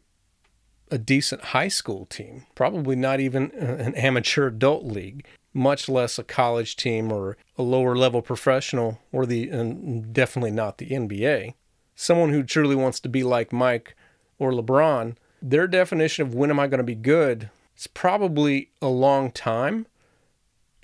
a 0.92 0.98
decent 0.98 1.40
high 1.40 1.68
school 1.68 2.04
team, 2.04 2.44
probably 2.54 2.94
not 2.94 3.18
even 3.18 3.50
an 3.52 3.94
amateur 3.94 4.48
adult 4.48 4.84
league, 4.84 5.24
much 5.54 5.88
less 5.88 6.18
a 6.18 6.22
college 6.22 6.76
team 6.76 7.10
or 7.10 7.38
a 7.56 7.62
lower 7.62 7.96
level 7.96 8.20
professional 8.20 9.00
or 9.10 9.24
the 9.24 9.48
and 9.48 10.12
definitely 10.12 10.50
not 10.50 10.76
the 10.76 10.90
NBA. 10.90 11.54
Someone 11.96 12.28
who 12.28 12.42
truly 12.42 12.76
wants 12.76 13.00
to 13.00 13.08
be 13.08 13.24
like 13.24 13.54
Mike 13.54 13.96
or 14.38 14.52
LeBron, 14.52 15.16
their 15.40 15.66
definition 15.66 16.26
of 16.26 16.34
when 16.34 16.50
am 16.50 16.60
I 16.60 16.66
going 16.66 16.78
to 16.78 16.84
be 16.84 16.94
good 16.94 17.48
is 17.82 17.86
probably 17.88 18.70
a 18.80 18.88
long 18.88 19.30
time 19.30 19.86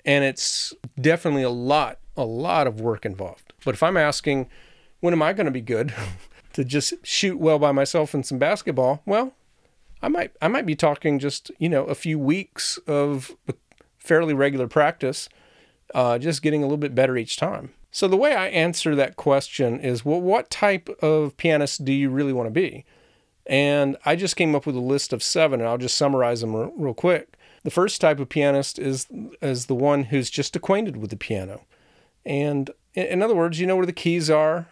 and 0.05 0.23
it's 0.23 0.73
definitely 0.99 1.43
a 1.43 1.49
lot 1.49 1.99
a 2.17 2.25
lot 2.25 2.67
of 2.67 2.81
work 2.81 3.05
involved. 3.05 3.53
But 3.63 3.73
if 3.73 3.81
I'm 3.81 3.95
asking 3.95 4.49
when 4.99 5.13
am 5.13 5.21
I 5.21 5.31
going 5.31 5.45
to 5.45 5.51
be 5.51 5.61
good 5.61 5.93
to 6.53 6.65
just 6.65 6.93
shoot 7.03 7.39
well 7.39 7.57
by 7.57 7.71
myself 7.71 8.13
in 8.13 8.23
some 8.23 8.37
basketball, 8.37 9.01
well, 9.05 9.33
I 10.01 10.09
might 10.09 10.35
I 10.41 10.49
might 10.49 10.65
be 10.65 10.75
talking 10.75 11.19
just 11.19 11.51
you 11.57 11.69
know 11.69 11.85
a 11.85 11.95
few 11.95 12.19
weeks 12.19 12.77
of 12.85 13.35
fairly 13.97 14.33
regular 14.33 14.67
practice, 14.67 15.29
uh, 15.95 16.17
just 16.17 16.41
getting 16.41 16.63
a 16.63 16.65
little 16.65 16.77
bit 16.77 16.95
better 16.95 17.15
each 17.17 17.37
time. 17.37 17.71
So 17.91 18.07
the 18.07 18.17
way 18.17 18.35
I 18.35 18.47
answer 18.49 18.93
that 18.95 19.15
question 19.15 19.79
is, 19.79 20.05
well, 20.05 20.21
what 20.21 20.51
type 20.51 20.89
of 21.01 21.35
pianist 21.37 21.85
do 21.85 21.91
you 21.91 22.09
really 22.09 22.33
want 22.33 22.47
to 22.47 22.51
be? 22.51 22.85
And 23.49 23.97
I 24.05 24.15
just 24.15 24.37
came 24.37 24.55
up 24.55 24.65
with 24.65 24.75
a 24.75 24.79
list 24.79 25.11
of 25.11 25.23
seven, 25.23 25.59
and 25.59 25.67
I'll 25.67 25.77
just 25.77 25.97
summarize 25.97 26.41
them 26.41 26.55
real, 26.55 26.71
real 26.77 26.93
quick. 26.93 27.35
The 27.63 27.71
first 27.71 27.99
type 27.99 28.19
of 28.19 28.29
pianist 28.29 28.79
is 28.79 29.07
is 29.41 29.65
the 29.65 29.75
one 29.75 30.05
who's 30.05 30.29
just 30.29 30.55
acquainted 30.55 30.95
with 30.95 31.09
the 31.09 31.17
piano, 31.17 31.65
and 32.23 32.69
in 32.93 33.21
other 33.21 33.35
words, 33.35 33.59
you 33.59 33.67
know 33.67 33.75
where 33.75 33.85
the 33.85 33.91
keys 33.91 34.29
are, 34.29 34.67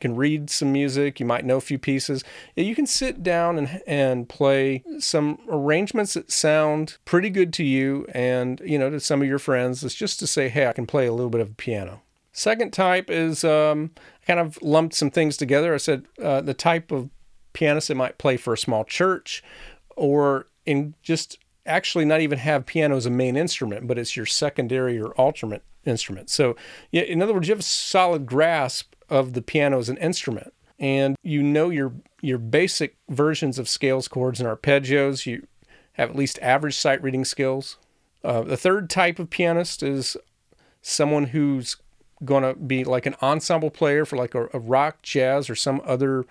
can 0.00 0.16
read 0.16 0.50
some 0.50 0.72
music, 0.72 1.20
you 1.20 1.26
might 1.26 1.44
know 1.44 1.56
a 1.56 1.62
few 1.62 1.78
pieces. 1.78 2.22
You 2.56 2.74
can 2.74 2.86
sit 2.86 3.22
down 3.22 3.58
and, 3.58 3.82
and 3.86 4.28
play 4.28 4.84
some 4.98 5.38
arrangements 5.48 6.14
that 6.14 6.30
sound 6.30 6.98
pretty 7.04 7.30
good 7.30 7.52
to 7.54 7.64
you 7.64 8.06
and, 8.12 8.60
you 8.64 8.78
know, 8.78 8.90
to 8.90 9.00
some 9.00 9.22
of 9.22 9.28
your 9.28 9.38
friends. 9.38 9.82
It's 9.82 9.94
just 9.94 10.18
to 10.20 10.26
say, 10.26 10.48
hey, 10.48 10.66
I 10.66 10.72
can 10.72 10.86
play 10.86 11.06
a 11.06 11.12
little 11.12 11.30
bit 11.30 11.40
of 11.40 11.56
piano. 11.56 12.02
Second 12.32 12.72
type 12.72 13.10
is 13.10 13.44
um, 13.44 13.92
I 14.22 14.26
kind 14.26 14.40
of 14.40 14.60
lumped 14.60 14.94
some 14.94 15.10
things 15.10 15.36
together. 15.36 15.72
I 15.72 15.78
said 15.78 16.04
uh, 16.22 16.40
the 16.40 16.54
type 16.54 16.90
of 16.90 17.08
pianist 17.54 17.88
that 17.88 17.94
might 17.94 18.18
play 18.18 18.36
for 18.36 18.52
a 18.52 18.58
small 18.58 18.84
church 18.84 19.42
or 19.96 20.46
in 20.66 20.94
just 21.02 21.38
actually 21.66 22.04
not 22.04 22.20
even 22.20 22.38
have 22.38 22.66
piano 22.66 22.96
as 22.96 23.06
a 23.06 23.10
main 23.10 23.36
instrument, 23.36 23.86
but 23.86 23.98
it's 23.98 24.16
your 24.16 24.26
secondary 24.26 25.00
or 25.00 25.12
alternate 25.12 25.62
instrument. 25.86 26.28
So, 26.28 26.56
in 26.92 27.22
other 27.22 27.32
words, 27.32 27.48
you 27.48 27.52
have 27.52 27.60
a 27.60 27.62
solid 27.62 28.26
grasp 28.26 28.92
of 29.08 29.32
the 29.32 29.42
piano 29.42 29.78
as 29.78 29.88
an 29.88 29.96
instrument. 29.96 30.52
And 30.78 31.16
you 31.22 31.42
know 31.42 31.70
your 31.70 31.94
your 32.20 32.38
basic 32.38 32.96
versions 33.08 33.58
of 33.58 33.68
scales 33.68 34.08
chords 34.08 34.40
and 34.40 34.48
arpeggios. 34.48 35.24
You 35.24 35.46
have 35.92 36.10
at 36.10 36.16
least 36.16 36.38
average 36.42 36.76
sight 36.76 37.02
reading 37.02 37.24
skills 37.24 37.78
uh, 38.24 38.40
the 38.40 38.56
third 38.56 38.88
type 38.88 39.18
of 39.18 39.28
pianist 39.28 39.82
is 39.82 40.16
someone 40.80 41.26
who's 41.26 41.76
going 42.24 42.42
to 42.42 42.54
be 42.54 42.82
like 42.82 43.04
an 43.04 43.14
ensemble 43.20 43.70
player 43.70 44.06
for 44.06 44.16
like 44.16 44.34
a, 44.34 44.48
a 44.54 44.58
rock 44.58 45.02
jazz 45.02 45.50
or 45.50 45.54
some 45.54 45.80
other 45.84 46.24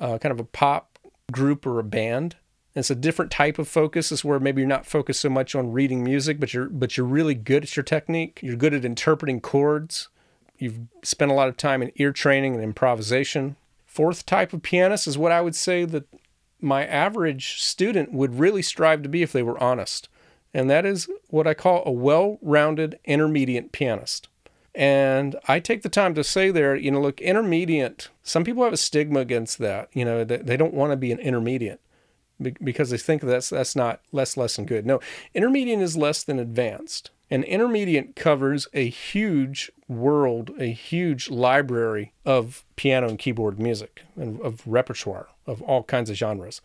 uh, 0.00 0.18
kind 0.18 0.32
of 0.32 0.40
a 0.40 0.44
pop 0.44 0.98
group 1.30 1.66
or 1.66 1.78
a 1.78 1.84
band 1.84 2.36
it's 2.74 2.90
a 2.90 2.96
different 2.96 3.30
type 3.30 3.58
of 3.58 3.68
focus. 3.68 4.10
Is 4.10 4.24
where 4.24 4.40
maybe 4.40 4.60
you're 4.60 4.68
not 4.68 4.86
focused 4.86 5.20
so 5.20 5.30
much 5.30 5.54
on 5.54 5.72
reading 5.72 6.02
music, 6.02 6.40
but 6.40 6.52
you're 6.52 6.68
but 6.68 6.96
you're 6.96 7.06
really 7.06 7.34
good 7.34 7.64
at 7.64 7.76
your 7.76 7.84
technique. 7.84 8.40
You're 8.42 8.56
good 8.56 8.74
at 8.74 8.84
interpreting 8.84 9.40
chords. 9.40 10.08
You've 10.58 10.80
spent 11.02 11.30
a 11.30 11.34
lot 11.34 11.48
of 11.48 11.56
time 11.56 11.82
in 11.82 11.92
ear 11.96 12.12
training 12.12 12.54
and 12.54 12.62
improvisation. 12.62 13.56
Fourth 13.86 14.26
type 14.26 14.52
of 14.52 14.62
pianist 14.62 15.06
is 15.06 15.18
what 15.18 15.32
I 15.32 15.40
would 15.40 15.54
say 15.54 15.84
that 15.84 16.08
my 16.60 16.84
average 16.84 17.60
student 17.60 18.12
would 18.12 18.38
really 18.38 18.62
strive 18.62 19.02
to 19.02 19.08
be 19.08 19.22
if 19.22 19.30
they 19.30 19.42
were 19.42 19.62
honest. 19.62 20.08
And 20.52 20.70
that 20.70 20.84
is 20.84 21.08
what 21.28 21.46
I 21.46 21.54
call 21.54 21.82
a 21.86 21.92
well 21.92 22.38
rounded 22.42 22.98
intermediate 23.04 23.70
pianist. 23.70 24.28
And 24.74 25.36
I 25.46 25.60
take 25.60 25.82
the 25.82 25.88
time 25.88 26.14
to 26.14 26.24
say 26.24 26.50
there, 26.50 26.74
you 26.74 26.90
know, 26.90 27.00
look, 27.00 27.20
intermediate, 27.20 28.08
some 28.24 28.42
people 28.42 28.64
have 28.64 28.72
a 28.72 28.76
stigma 28.76 29.20
against 29.20 29.58
that. 29.58 29.88
You 29.92 30.04
know, 30.04 30.24
they 30.24 30.56
don't 30.56 30.74
want 30.74 30.90
to 30.90 30.96
be 30.96 31.12
an 31.12 31.20
intermediate 31.20 31.80
because 32.42 32.90
they 32.90 32.98
think 32.98 33.22
that's 33.22 33.50
that's 33.50 33.76
not 33.76 34.00
less 34.10 34.36
less 34.36 34.56
than 34.56 34.66
good. 34.66 34.84
No, 34.84 35.00
intermediate 35.32 35.80
is 35.80 35.96
less 35.96 36.24
than 36.24 36.38
advanced. 36.38 37.10
And 37.30 37.44
intermediate 37.44 38.16
covers 38.16 38.68
a 38.74 38.88
huge 38.88 39.70
world, 39.88 40.50
a 40.58 40.70
huge 40.72 41.30
library 41.30 42.12
of 42.24 42.64
piano 42.76 43.08
and 43.08 43.18
keyboard 43.18 43.58
music 43.58 44.02
and 44.16 44.40
of 44.40 44.62
repertoire 44.66 45.28
of 45.46 45.62
all 45.62 45.84
kinds 45.84 46.10
of 46.10 46.16
genres. 46.16 46.60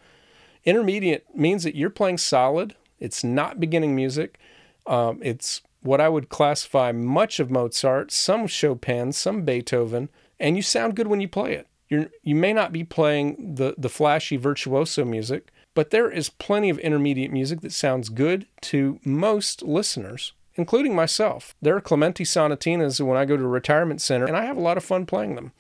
Intermediate 0.66 1.26
means 1.36 1.64
that 1.64 1.76
you're 1.76 1.90
playing 1.90 2.18
solid. 2.18 2.76
It's 3.00 3.24
not 3.24 3.60
beginning 3.60 3.96
music. 3.96 4.38
Um, 4.86 5.20
it's 5.24 5.62
what 5.82 6.02
I 6.02 6.10
would 6.10 6.30
classify 6.30 6.92
much 6.92 7.40
of 7.40 7.50
Mozart, 7.50 8.12
some 8.12 8.48
Chopin, 8.48 9.12
some 9.12 9.44
Beethoven, 9.44 10.10
and 10.40 10.56
you 10.56 10.62
sound 10.62 10.96
good 10.96 11.08
when 11.08 11.22
you 11.22 11.28
play 11.28 11.54
it. 11.54 11.68
You're, 11.88 12.08
you 12.22 12.36
may 12.36 12.54
not 12.54 12.72
be 12.72 12.84
playing 12.84 13.56
the, 13.56 13.76
the 13.78 13.90
flashy 13.90 14.38
virtuoso 14.38 15.04
music, 15.06 15.52
but 15.74 15.90
there 15.90 16.12
is 16.12 16.30
plenty 16.30 16.70
of 16.70 16.80
intermediate 16.80 17.32
music 17.32 17.62
that 17.62 17.72
sounds 17.72 18.10
good 18.10 18.46
to 18.62 19.00
most 19.04 19.64
listeners 19.64 20.34
including 20.60 20.94
myself. 20.94 21.56
There 21.62 21.76
are 21.76 21.82
Clementi 21.82 22.26
sonatinas 22.26 23.00
when 23.00 23.18
I 23.18 23.26
go 23.26 23.38
to 23.38 23.44
a 23.44 23.48
retirement 23.48 24.02
center, 24.02 24.26
and 24.26 24.36
I 24.36 24.46
have 24.46 24.58
a 24.58 24.62
lot 24.62 24.78
of 24.78 24.84
fun 24.84 25.06
playing 25.06 25.36
them. 25.36 25.54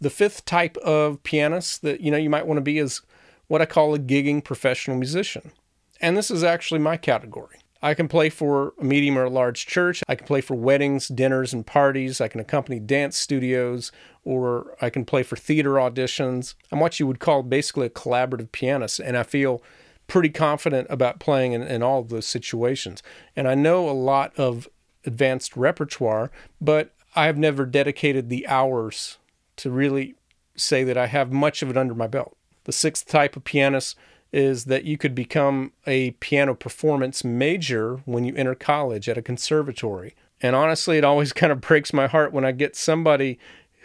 The 0.00 0.10
fifth 0.10 0.44
type 0.46 0.76
of 0.78 1.22
pianist 1.22 1.82
that 1.82 2.00
you 2.00 2.10
know 2.10 2.16
you 2.16 2.30
might 2.30 2.46
want 2.46 2.56
to 2.56 2.62
be 2.62 2.78
is 2.78 3.02
what 3.46 3.60
I 3.60 3.66
call 3.66 3.94
a 3.94 3.98
gigging 3.98 4.42
professional 4.42 4.96
musician. 4.96 5.52
And 6.00 6.16
this 6.16 6.30
is 6.30 6.42
actually 6.42 6.80
my 6.80 6.96
category. 6.96 7.58
I 7.80 7.94
can 7.94 8.08
play 8.08 8.28
for 8.28 8.74
a 8.80 8.84
medium 8.84 9.16
or 9.16 9.24
a 9.24 9.30
large 9.30 9.66
church. 9.66 10.02
I 10.08 10.16
can 10.16 10.26
play 10.26 10.40
for 10.40 10.54
weddings, 10.54 11.08
dinners, 11.08 11.52
and 11.52 11.64
parties. 11.64 12.20
I 12.20 12.28
can 12.28 12.40
accompany 12.40 12.80
dance 12.80 13.16
studios, 13.16 13.92
or 14.24 14.76
I 14.80 14.90
can 14.90 15.04
play 15.04 15.22
for 15.22 15.36
theater 15.36 15.74
auditions. 15.74 16.54
I'm 16.72 16.80
what 16.80 16.98
you 16.98 17.06
would 17.06 17.20
call 17.20 17.42
basically 17.42 17.86
a 17.86 17.90
collaborative 17.90 18.50
pianist, 18.50 18.98
and 18.98 19.16
I 19.16 19.22
feel 19.22 19.62
pretty 20.08 20.30
confident 20.30 20.88
about 20.90 21.20
playing 21.20 21.52
in, 21.52 21.62
in 21.62 21.82
all 21.82 22.00
of 22.00 22.08
those 22.08 22.26
situations. 22.26 23.02
And 23.36 23.46
I 23.46 23.54
know 23.54 23.88
a 23.88 23.92
lot 23.92 24.36
of 24.36 24.68
advanced 25.04 25.56
repertoire, 25.56 26.32
but 26.60 26.94
I've 27.14 27.38
never 27.38 27.64
dedicated 27.64 28.28
the 28.28 28.46
hours 28.48 29.18
to 29.56 29.70
really 29.70 30.14
say 30.56 30.82
that 30.82 30.96
I 30.96 31.06
have 31.06 31.32
much 31.32 31.62
of 31.62 31.70
it 31.70 31.76
under 31.76 31.94
my 31.94 32.06
belt. 32.06 32.36
The 32.64 32.72
sixth 32.72 33.06
type 33.06 33.36
of 33.36 33.44
pianist 33.44 33.96
is 34.32 34.64
that 34.66 34.84
you 34.84 34.98
could 34.98 35.14
become 35.14 35.72
a 35.86 36.10
piano 36.12 36.54
performance 36.54 37.24
major 37.24 37.96
when 38.04 38.24
you 38.24 38.34
enter 38.34 38.54
college 38.54 39.08
at 39.08 39.18
a 39.18 39.22
conservatory. 39.22 40.14
And 40.40 40.54
honestly, 40.54 40.98
it 40.98 41.04
always 41.04 41.32
kind 41.34 41.52
of 41.52 41.60
breaks 41.60 41.92
my 41.92 42.06
heart 42.06 42.32
when 42.32 42.44
I 42.44 42.52
get 42.52 42.76
somebody 42.76 43.38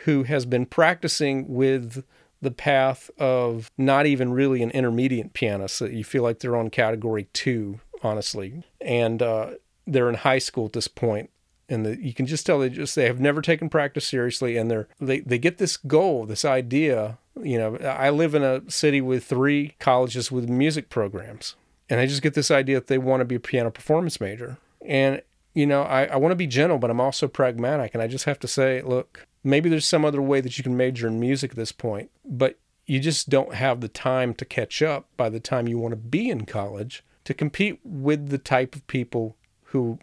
who 0.06 0.24
has 0.24 0.46
been 0.46 0.66
practicing 0.66 1.48
with 1.48 2.04
the 2.42 2.52
path 2.52 3.10
of 3.18 3.72
not 3.78 4.06
even 4.06 4.34
really 4.34 4.62
an 4.62 4.72
intermediate 4.72 5.34
pianist. 5.34 5.80
That 5.80 5.94
you 5.94 6.04
feel 6.04 6.24
like 6.24 6.40
they're 6.40 6.58
on 6.58 6.70
category 6.70 7.28
two, 7.32 7.80
honestly, 8.02 8.64
and 8.82 9.22
uh, 9.22 9.52
they're 9.88 10.10
in 10.10 10.16
high 10.16 10.40
school 10.40 10.66
at 10.66 10.74
this 10.74 10.90
point. 10.90 11.30
And 11.70 11.86
the, 11.86 12.02
you 12.02 12.14
can 12.14 12.26
just 12.26 12.46
tell 12.46 12.60
they 12.60 12.70
just 12.70 12.96
they 12.96 13.06
have 13.06 13.20
never 13.20 13.42
taken 13.42 13.70
practice 13.70 14.08
seriously 14.08 14.58
and 14.58 14.70
they're 14.70 14.88
they, 15.00 15.20
they 15.22 15.38
get 15.38 15.58
this 15.58 15.78
goal 15.78 16.26
this 16.26 16.46
idea 16.46 17.18
you 17.42 17.58
know 17.58 17.76
i 17.78 18.10
live 18.10 18.36
in 18.36 18.44
a 18.44 18.70
city 18.70 19.02
with 19.02 19.24
three 19.24 19.76
colleges 19.80 20.32
with 20.32 20.50
music 20.50 20.90
programs 20.90 21.56
and 21.90 22.00
i 22.00 22.06
just 22.06 22.22
get 22.22 22.34
this 22.34 22.52
idea 22.52 22.76
that 22.76 22.88
they 22.88 22.98
want 22.98 23.22
to 23.22 23.26
be 23.26 23.36
a 23.36 23.40
piano 23.40 23.72
performance 23.72 24.20
major. 24.20 24.58
And 24.86 25.22
you 25.54 25.66
know 25.66 25.84
i, 25.84 26.06
I 26.06 26.16
want 26.18 26.32
to 26.32 26.36
be 26.38 26.48
gentle 26.48 26.78
but 26.78 26.90
i'm 26.90 27.02
also 27.02 27.28
pragmatic 27.28 27.94
and 27.94 28.02
i 28.02 28.08
just 28.08 28.26
have 28.26 28.40
to 28.40 28.48
say 28.48 28.82
look 28.82 29.28
maybe 29.44 29.70
there's 29.70 29.88
some 29.88 30.06
other 30.06 30.22
way 30.22 30.42
that 30.42 30.58
you 30.58 30.64
can 30.64 30.76
major 30.76 31.08
in 31.08 31.20
music 31.20 31.52
at 31.52 31.58
this 31.58 31.72
point 31.72 32.10
but 32.26 32.58
you 32.86 33.00
just 33.00 33.30
don't 33.30 33.54
have 33.54 33.80
the 33.80 33.88
time 33.88 34.34
to 34.34 34.46
catch 34.46 34.82
up 34.82 35.08
by 35.16 35.30
the 35.30 35.40
time 35.40 35.68
you 35.68 35.78
want 35.78 35.94
to 35.94 35.98
be 35.98 36.30
in 36.30 36.46
college 36.46 37.04
to 37.24 37.34
compete 37.34 37.80
with 37.84 38.30
the 38.30 38.38
type 38.38 38.76
of 38.76 38.86
people 38.88 39.36
who 39.66 40.00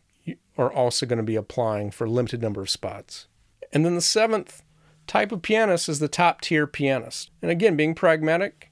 are 0.59 0.73
also 0.73 1.07
going 1.07 1.19
to 1.19 1.23
be 1.23 1.37
applying 1.37 1.91
for 1.91 2.05
a 2.05 2.11
limited 2.11 2.43
number 2.43 2.61
of 2.61 2.71
spots. 2.71 3.27
And 3.73 3.85
then 3.85 3.95
the 3.95 4.01
seventh 4.01 4.63
type 5.07 5.33
of 5.33 5.43
pianist 5.43 5.89
is 5.89 5.99
the 5.99 6.09
top 6.09 6.41
tier 6.41 6.67
pianist. 6.67 7.31
And 7.43 7.51
again, 7.51 7.77
being 7.77 7.95
pragmatic, 7.95 8.71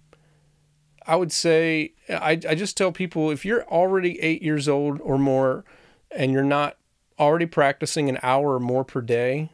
I 1.07 1.17
would 1.17 1.33
say 1.33 1.95
I, 2.09 2.33
I 2.49 2.55
just 2.55 2.77
tell 2.77 2.93
people 2.93 3.31
if 3.31 3.45
you're 3.45 3.65
already 3.65 4.21
eight 4.21 4.43
years 4.43 4.69
old 4.69 5.01
or 5.01 5.19
more 5.19 5.65
and 6.11 6.33
you're 6.33 6.43
not 6.43 6.77
already 7.19 7.47
practicing 7.47 8.09
an 8.09 8.19
hour 8.23 8.55
or 8.55 8.61
more 8.61 8.85
per 8.85 9.01
day 9.01 9.51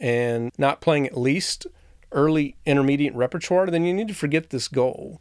and 0.00 0.50
not 0.58 0.80
playing 0.80 1.06
at 1.06 1.16
least 1.16 1.66
early 2.12 2.56
intermediate 2.64 3.14
repertoire, 3.14 3.66
then 3.66 3.84
you 3.84 3.92
need 3.92 4.08
to 4.08 4.14
forget 4.14 4.50
this 4.50 4.68
goal 4.68 5.20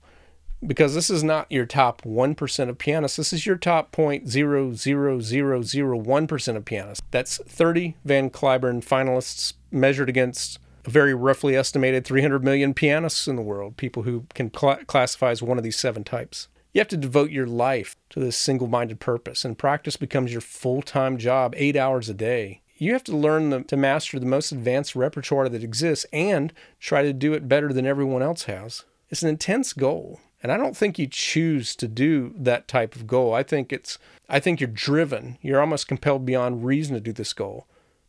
because 0.67 0.96
this 0.96 1.10
is 1.10 1.24
not 1.24 1.51
your 1.51 1.65
top 1.65 2.03
1% 2.03 2.70
of 2.70 2.77
pianists. 2.77 3.17
This 3.17 3.34
is 3.34 3.46
your 3.46 3.58
top 3.58 3.91
0.00001% 3.91 6.55
of 6.55 6.65
pianists. 6.65 7.05
That's 7.12 7.38
30 7.38 7.98
Van 8.05 8.29
Cliburn 8.29 8.82
finalists 8.84 9.53
measured 9.72 10.10
against 10.10 10.60
a 10.86 10.89
very 10.89 11.13
roughly 11.13 11.55
estimated 11.55 12.05
300 12.05 12.43
million 12.43 12.74
pianists 12.74 13.27
in 13.27 13.36
the 13.36 13.41
world, 13.41 13.77
people 13.77 14.03
who 14.03 14.25
can 14.34 14.51
cl- 14.53 14.79
classify 14.86 15.32
as 15.32 15.41
one 15.41 15.58
of 15.58 15.63
these 15.63 15.77
seven 15.77 16.03
types. 16.03 16.48
You 16.74 16.79
have 16.79 16.88
to 16.89 16.98
devote 16.98 17.29
your 17.29 17.48
life 17.48 17.96
to 18.10 18.20
this 18.20 18.36
single 18.36 18.67
minded 18.67 19.00
purpose, 19.00 19.46
and 19.46 19.58
practice 19.58 19.96
becomes 19.96 20.32
your 20.32 20.41
full 20.41 20.82
time 20.82 21.17
job, 21.17 21.53
eight 21.55 21.75
hours 21.75 22.10
a 22.10 22.13
day. 22.13 22.62
You 22.77 22.93
have 22.93 23.03
to 23.05 23.15
learn 23.15 23.51
the, 23.51 23.63
to 23.63 23.77
master 23.77 24.20
the 24.20 24.25
most 24.25 24.51
advanced 24.51 24.96
repertoire 24.96 25.48
that 25.50 25.63
exists 25.63 26.05
and 26.12 26.51
try 26.79 27.03
to 27.03 27.13
do 27.13 27.34
it 27.34 27.48
better 27.48 27.72
than 27.72 27.86
everyone 27.86 28.24
else 28.24 28.43
has. 28.43 28.84
It's 29.13 29.22
an 29.22 29.29
intense 29.29 29.74
goal. 29.74 30.22
And 30.41 30.51
I 30.51 30.58
don't 30.58 30.75
think 30.75 30.98
you 30.98 31.05
choose 31.05 31.75
to 31.75 31.88
do 31.88 32.34
that 32.36 32.67
type 32.67 32.96
of 32.96 33.05
goal. 33.05 33.32
I 33.32 33.43
think 33.43 33.72
it's 33.72 34.00
I 34.27 34.39
think 34.39 34.60
you're 34.60 34.67
driven. 34.67 35.38
You're 35.39 35.62
almost 35.62 35.88
compelled 35.88 36.25
beyond 36.25 36.65
reason 36.65 36.96
to 36.96 37.00
do 37.00 37.13
this 37.13 37.32
goal. 37.32 37.67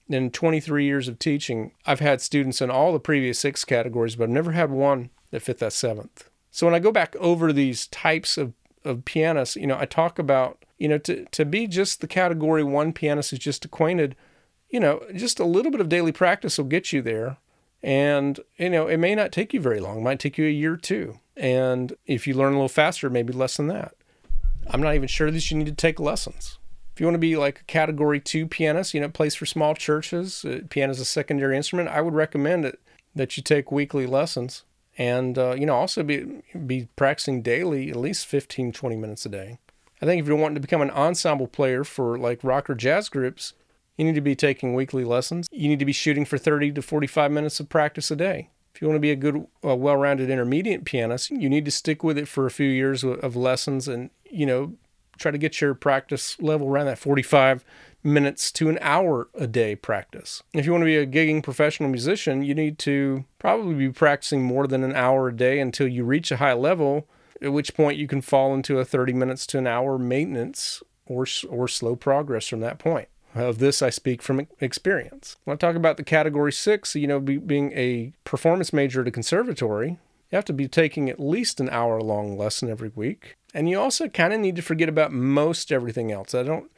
In 0.09 0.31
23 0.31 0.83
years 0.83 1.07
of 1.07 1.19
teaching, 1.19 1.73
I've 1.85 2.01
had 2.01 2.23
students 2.23 2.63
in 2.63 2.71
all 2.71 2.95
the 2.95 3.01
previous 3.01 3.39
six 3.39 3.67
categories, 3.67 4.17
but 4.17 4.25
I've 4.25 4.31
never 4.31 4.53
had 4.53 4.71
one 4.71 5.11
that 5.31 5.43
fit 5.43 5.59
that 5.59 5.75
seventh. 5.75 6.31
So 6.51 6.67
when 6.67 6.75
I 6.75 6.79
go 6.79 6.91
back 6.91 7.15
over 7.17 7.53
these 7.53 7.87
types 7.89 8.39
of, 8.39 8.55
of 8.83 9.05
pianists, 9.05 9.57
you 9.57 9.67
know, 9.67 9.77
I 9.79 9.85
talk 9.85 10.19
about, 10.19 10.65
you 10.79 10.89
know, 10.89 10.99
to, 10.99 11.27
to 11.27 11.45
be 11.45 11.67
just 11.67 12.01
the 12.01 12.07
category 12.07 12.65
one 12.65 12.95
pianist 12.95 13.29
who's 13.29 13.41
just 13.41 13.67
acquainted, 13.67 14.17
you 14.71 14.81
know, 14.81 15.03
just 15.15 15.39
a 15.39 15.45
little 15.45 15.71
bit 15.71 15.83
of 15.83 15.91
daily 15.91 16.13
practice 16.13 16.57
will 16.57 16.65
get 16.65 16.95
you 16.95 17.03
there. 17.03 17.37
And, 17.85 18.41
you 18.57 18.71
know, 18.71 18.87
it 18.87 18.97
may 18.97 19.15
not 19.15 19.31
take 19.31 19.53
you 19.53 19.61
very 19.61 19.79
long. 19.79 19.99
It 19.99 20.03
might 20.03 20.19
take 20.19 20.39
you 20.39 20.47
a 20.47 20.51
year 20.51 20.73
or 20.73 20.79
two. 20.79 21.21
And 21.37 21.95
if 22.07 22.27
you 22.27 22.33
learn 22.33 22.55
a 22.55 22.57
little 22.57 22.69
faster, 22.69 23.11
maybe 23.11 23.35
less 23.35 23.59
than 23.59 23.67
that. 23.67 23.95
I'm 24.69 24.81
not 24.81 24.95
even 24.95 25.07
sure 25.07 25.31
that 25.31 25.51
you 25.51 25.59
need 25.59 25.67
to 25.67 25.73
take 25.73 26.01
lessons. 26.01 26.59
If 26.95 27.01
you 27.01 27.07
want 27.07 27.17
to 27.17 27.19
be 27.19 27.37
like 27.37 27.61
a 27.61 27.65
category 27.65 28.21
two 28.21 28.47
pianist, 28.47 28.95
you 28.95 29.03
know, 29.03 29.11
plays 29.11 29.35
for 29.35 29.45
small 29.45 29.75
churches, 29.75 30.47
uh, 30.47 30.61
piano 30.71 30.93
is 30.93 31.01
a 31.01 31.05
secondary 31.05 31.59
instrument, 31.59 31.91
I 31.91 32.01
would 32.01 32.15
recommend 32.15 32.65
it 32.65 32.81
that 33.15 33.37
you 33.37 33.43
take 33.43 33.71
weekly 33.71 34.07
lessons 34.07 34.63
and, 34.97 35.37
uh, 35.37 35.53
you 35.53 35.67
know, 35.67 35.75
also 35.75 36.03
be, 36.03 36.43
be 36.67 36.89
practicing 36.97 37.43
daily, 37.43 37.91
at 37.91 37.97
least 37.97 38.27
15, 38.27 38.73
20 38.73 38.97
minutes 38.97 39.27
a 39.27 39.29
day. 39.29 39.59
I 40.01 40.07
think 40.07 40.23
if 40.23 40.27
you're 40.27 40.39
wanting 40.39 40.55
to 40.55 40.61
become 40.61 40.81
an 40.81 40.91
ensemble 40.91 41.49
player 41.49 41.85
for 41.85 42.17
like 42.17 42.43
rock 42.43 42.71
or 42.71 42.75
jazz 42.75 43.11
groups, 43.11 43.53
you 43.97 44.05
need 44.05 44.15
to 44.15 44.21
be 44.21 44.35
taking 44.35 44.75
weekly 44.75 45.05
lessons. 45.05 45.49
You 45.53 45.69
need 45.69 45.79
to 45.79 45.85
be 45.85 45.93
shooting 45.93 46.25
for 46.25 46.39
30 46.39 46.73
to 46.73 46.83
45 46.83 47.31
minutes 47.31 47.61
of 47.61 47.69
practice 47.69 48.11
a 48.11 48.17
day. 48.17 48.51
If 48.75 48.83
you 48.83 48.89
want 48.89 48.97
to 48.97 49.01
be 49.01 49.13
a 49.13 49.17
good, 49.17 49.47
uh, 49.65 49.77
well-rounded 49.77 50.31
intermediate 50.31 50.85
pianist, 50.85 51.31
you 51.31 51.49
need 51.49 51.65
to 51.65 51.71
stick 51.71 52.03
with 52.03 52.19
it 52.19 52.27
for 52.27 52.45
a 52.45 52.51
few 52.51 52.69
years 52.69 53.05
of 53.05 53.37
lessons, 53.37 53.87
and 53.87 54.11
you 54.29 54.47
know, 54.47 54.75
try 55.17 55.31
to 55.31 55.39
get 55.39 55.61
your 55.61 55.75
practice 55.75 56.41
level 56.41 56.69
around 56.69 56.87
that 56.87 56.99
45 56.99 57.65
minutes 58.03 58.51
to 58.53 58.69
an 58.69 58.79
hour 58.81 59.29
a 59.35 59.47
day 59.47 59.77
practice. 59.77 60.43
If 60.53 60.67
you 60.67 60.73
want 60.73 60.83
to 60.83 60.87
be 60.87 60.97
a 60.97 61.07
gigging 61.07 61.43
professional 61.43 61.89
musician, 61.89 62.43
you 62.43 62.55
need 62.55 62.79
to 62.81 63.25
probably 63.39 63.75
be 63.75 63.91
practicing 63.91 64.43
more 64.43 64.67
than 64.67 64.83
an 64.83 64.95
hour 64.95 65.29
a 65.29 65.37
day 65.37 65.61
until 65.61 65.87
you 65.87 66.05
reach 66.05 66.33
a 66.33 66.37
high 66.37 66.53
level, 66.53 67.09
at 67.41 67.53
which 67.53 67.75
point 67.75 67.97
you 67.97 68.09
can 68.09 68.21
fall 68.21 68.55
into 68.55 68.79
a 68.81 68.85
30 68.85 69.13
minutes 69.13 69.47
to 69.49 69.59
an 69.59 69.67
hour 69.67 69.99
maintenance 69.99 70.83
or 71.07 71.27
or 71.49 71.69
slow 71.69 71.95
progress 71.95 72.49
from 72.49 72.61
that 72.61 72.79
point. 72.79 73.09
Of 73.35 73.59
this, 73.59 73.83
I 73.83 73.91
speak 73.91 74.23
from 74.23 74.47
experience. 74.61 75.37
When 75.43 75.55
I 75.55 75.59
talk 75.59 75.75
about 75.75 75.97
the 75.97 76.05
category 76.05 76.53
six, 76.53 76.95
you 76.95 77.09
know, 77.09 77.19
be, 77.19 77.39
being 77.39 77.73
a 77.73 78.13
performance 78.23 78.73
major 78.73 79.01
at 79.01 79.09
a 79.09 79.11
conservatory, 79.11 79.99
you 80.31 80.37
have 80.37 80.45
to 80.45 80.53
be 80.53 80.69
taking 80.69 81.11
at 81.11 81.19
least 81.19 81.59
an 81.59 81.69
hour 81.69 82.01
long 82.01 82.39
lesson 82.39 82.71
every 82.71 82.93
week. 82.95 83.37
And 83.53 83.69
you 83.69 83.81
also 83.81 84.09
kind 84.09 84.33
of 84.33 84.39
need 84.39 84.55
to 84.55 84.63
forget 84.63 84.89
about 84.89 85.13
most 85.13 85.73
everything 85.73 86.13
else. 86.13 86.33
I 86.33 86.45
don't, 86.45 86.71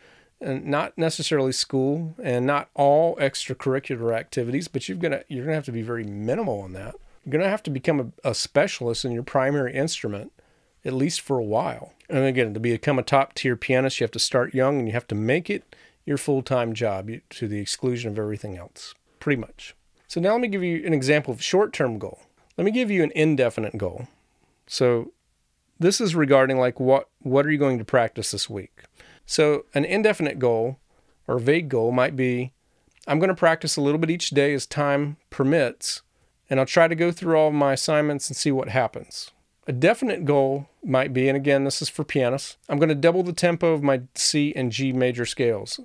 uh, 0.44 0.54
not 0.62 0.96
necessarily 0.96 1.52
school 1.52 2.14
and 2.22 2.46
not 2.46 2.70
all 2.74 3.16
extracurricular 3.16 4.16
activities, 4.16 4.66
but 4.66 4.88
you've 4.88 5.00
gonna, 5.00 5.24
you're 5.28 5.44
going 5.44 5.52
to 5.52 5.56
have 5.56 5.64
to 5.66 5.72
be 5.72 5.82
very 5.82 6.04
minimal 6.04 6.60
on 6.60 6.72
that. 6.72 6.94
You're 7.24 7.32
going 7.32 7.44
to 7.44 7.50
have 7.50 7.62
to 7.64 7.70
become 7.70 8.14
a, 8.24 8.30
a 8.30 8.34
specialist 8.34 9.04
in 9.04 9.12
your 9.12 9.22
primary 9.22 9.74
instrument, 9.74 10.32
at 10.86 10.94
least 10.94 11.20
for 11.20 11.38
a 11.38 11.44
while. 11.44 11.92
And 12.08 12.24
again, 12.24 12.54
to 12.54 12.60
become 12.60 12.98
a 12.98 13.02
top 13.02 13.34
tier 13.34 13.56
pianist, 13.56 14.00
you 14.00 14.04
have 14.04 14.10
to 14.12 14.18
start 14.18 14.54
young 14.54 14.78
and 14.78 14.88
you 14.88 14.94
have 14.94 15.08
to 15.08 15.14
make 15.14 15.50
it 15.50 15.76
your 16.06 16.16
full 16.16 16.42
time 16.42 16.72
job 16.72 17.10
to 17.30 17.48
the 17.48 17.60
exclusion 17.60 18.10
of 18.10 18.18
everything 18.18 18.56
else, 18.56 18.94
pretty 19.20 19.40
much. 19.40 19.74
So 20.08 20.20
now 20.20 20.32
let 20.32 20.40
me 20.40 20.48
give 20.48 20.62
you 20.62 20.86
an 20.86 20.94
example 20.94 21.34
of 21.34 21.42
short 21.42 21.72
term 21.72 21.98
goal. 21.98 22.20
Let 22.56 22.64
me 22.64 22.70
give 22.70 22.90
you 22.90 23.02
an 23.02 23.12
indefinite 23.14 23.76
goal. 23.76 24.08
So 24.66 25.12
this 25.78 26.00
is 26.00 26.14
regarding 26.14 26.58
like 26.58 26.80
what 26.80 27.08
what 27.20 27.44
are 27.44 27.50
you 27.50 27.58
going 27.58 27.78
to 27.78 27.84
practice 27.84 28.30
this 28.30 28.48
week? 28.48 28.84
So 29.26 29.66
an 29.74 29.84
indefinite 29.84 30.38
goal 30.38 30.78
or 31.26 31.38
vague 31.38 31.68
goal 31.68 31.92
might 31.92 32.16
be 32.16 32.52
I'm 33.06 33.18
going 33.20 33.28
to 33.28 33.34
practice 33.34 33.76
a 33.76 33.80
little 33.80 33.98
bit 33.98 34.10
each 34.10 34.30
day 34.30 34.52
as 34.52 34.66
time 34.66 35.16
permits, 35.30 36.02
and 36.50 36.58
I'll 36.58 36.66
try 36.66 36.88
to 36.88 36.94
go 36.94 37.12
through 37.12 37.36
all 37.36 37.52
my 37.52 37.74
assignments 37.74 38.28
and 38.28 38.36
see 38.36 38.50
what 38.50 38.68
happens. 38.68 39.30
A 39.68 39.72
definite 39.72 40.24
goal 40.24 40.68
might 40.84 41.12
be, 41.12 41.28
and 41.28 41.36
again, 41.36 41.64
this 41.64 41.80
is 41.80 41.88
for 41.88 42.04
pianists, 42.04 42.56
I'm 42.68 42.78
going 42.78 42.88
to 42.88 42.94
double 42.94 43.22
the 43.22 43.32
tempo 43.32 43.72
of 43.72 43.82
my 43.82 44.02
C 44.14 44.52
and 44.56 44.72
G 44.72 44.92
major 44.92 45.24
scales. 45.24 45.80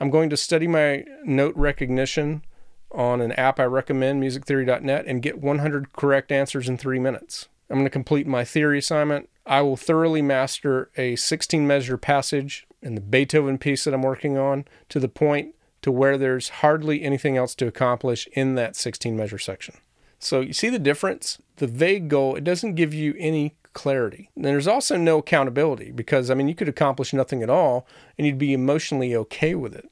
I'm 0.00 0.10
going 0.10 0.30
to 0.30 0.36
study 0.36 0.66
my 0.66 1.04
note 1.24 1.56
recognition 1.56 2.42
on 2.90 3.20
an 3.20 3.32
app 3.32 3.58
I 3.58 3.64
recommend, 3.64 4.22
musictheory.net, 4.22 5.06
and 5.06 5.22
get 5.22 5.40
100 5.40 5.92
correct 5.92 6.32
answers 6.32 6.68
in 6.68 6.78
three 6.78 6.98
minutes. 6.98 7.48
I'm 7.68 7.76
going 7.76 7.84
to 7.84 7.90
complete 7.90 8.26
my 8.26 8.44
theory 8.44 8.78
assignment. 8.78 9.28
I 9.44 9.60
will 9.62 9.76
thoroughly 9.76 10.22
master 10.22 10.90
a 10.96 11.16
16 11.16 11.66
measure 11.66 11.98
passage 11.98 12.66
in 12.80 12.94
the 12.94 13.00
Beethoven 13.00 13.58
piece 13.58 13.84
that 13.84 13.94
I'm 13.94 14.02
working 14.02 14.38
on 14.38 14.64
to 14.88 15.00
the 15.00 15.08
point 15.08 15.54
to 15.82 15.92
where 15.92 16.16
there's 16.16 16.48
hardly 16.48 17.02
anything 17.02 17.36
else 17.36 17.54
to 17.56 17.66
accomplish 17.66 18.28
in 18.32 18.54
that 18.54 18.76
16 18.76 19.16
measure 19.16 19.38
section. 19.38 19.76
So 20.18 20.40
you 20.40 20.52
see 20.52 20.68
the 20.68 20.78
difference? 20.78 21.38
The 21.56 21.66
vague 21.66 22.08
goal, 22.08 22.36
it 22.36 22.44
doesn't 22.44 22.74
give 22.74 22.92
you 22.92 23.14
any 23.18 23.54
clarity. 23.72 24.30
And 24.34 24.44
there's 24.44 24.66
also 24.66 24.96
no 24.96 25.18
accountability 25.18 25.92
because, 25.92 26.30
I 26.30 26.34
mean, 26.34 26.48
you 26.48 26.54
could 26.54 26.68
accomplish 26.68 27.12
nothing 27.12 27.42
at 27.42 27.50
all 27.50 27.86
and 28.16 28.26
you'd 28.26 28.38
be 28.38 28.52
emotionally 28.52 29.14
okay 29.14 29.54
with 29.54 29.74
it. 29.74 29.90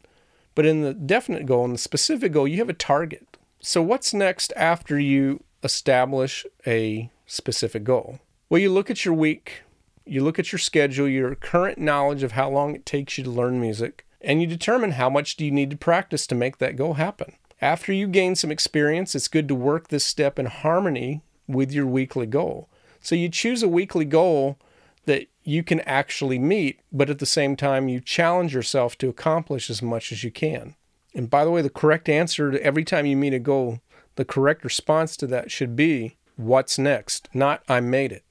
But 0.54 0.66
in 0.66 0.82
the 0.82 0.94
definite 0.94 1.46
goal 1.46 1.64
and 1.64 1.74
the 1.74 1.78
specific 1.78 2.32
goal, 2.32 2.48
you 2.48 2.58
have 2.58 2.68
a 2.68 2.74
target. 2.74 3.36
So, 3.60 3.82
what's 3.82 4.14
next 4.14 4.52
after 4.56 4.98
you 4.98 5.42
establish 5.62 6.46
a 6.66 7.10
specific 7.26 7.84
goal? 7.84 8.20
Well, 8.48 8.60
you 8.60 8.72
look 8.72 8.90
at 8.90 9.04
your 9.04 9.14
week, 9.14 9.62
you 10.04 10.22
look 10.22 10.38
at 10.38 10.52
your 10.52 10.58
schedule, 10.58 11.08
your 11.08 11.34
current 11.34 11.78
knowledge 11.78 12.22
of 12.22 12.32
how 12.32 12.48
long 12.48 12.74
it 12.74 12.86
takes 12.86 13.18
you 13.18 13.24
to 13.24 13.30
learn 13.30 13.60
music, 13.60 14.06
and 14.20 14.40
you 14.40 14.46
determine 14.46 14.92
how 14.92 15.10
much 15.10 15.36
do 15.36 15.44
you 15.44 15.50
need 15.50 15.70
to 15.70 15.76
practice 15.76 16.26
to 16.28 16.34
make 16.34 16.58
that 16.58 16.76
goal 16.76 16.94
happen. 16.94 17.34
After 17.60 17.92
you 17.92 18.06
gain 18.06 18.34
some 18.34 18.50
experience, 18.50 19.14
it's 19.14 19.28
good 19.28 19.48
to 19.48 19.54
work 19.54 19.88
this 19.88 20.04
step 20.04 20.38
in 20.38 20.46
harmony 20.46 21.22
with 21.46 21.72
your 21.72 21.86
weekly 21.86 22.26
goal. 22.26 22.68
So 23.00 23.14
you 23.14 23.28
choose 23.28 23.62
a 23.62 23.68
weekly 23.68 24.04
goal 24.04 24.58
that 25.06 25.28
you 25.44 25.62
can 25.62 25.80
actually 25.80 26.38
meet, 26.38 26.80
but 26.92 27.08
at 27.08 27.18
the 27.18 27.26
same 27.26 27.56
time, 27.56 27.88
you 27.88 28.00
challenge 28.00 28.52
yourself 28.52 28.98
to 28.98 29.08
accomplish 29.08 29.70
as 29.70 29.80
much 29.80 30.12
as 30.12 30.24
you 30.24 30.30
can. 30.30 30.74
And 31.14 31.30
by 31.30 31.44
the 31.44 31.50
way, 31.50 31.62
the 31.62 31.70
correct 31.70 32.08
answer 32.08 32.50
to 32.50 32.62
every 32.62 32.84
time 32.84 33.06
you 33.06 33.16
meet 33.16 33.32
a 33.32 33.38
goal, 33.38 33.80
the 34.16 34.24
correct 34.24 34.64
response 34.64 35.16
to 35.18 35.26
that 35.28 35.50
should 35.50 35.76
be, 35.76 36.16
What's 36.36 36.78
next? 36.78 37.30
Not, 37.32 37.62
I 37.66 37.80
made 37.80 38.12
it. 38.12 38.22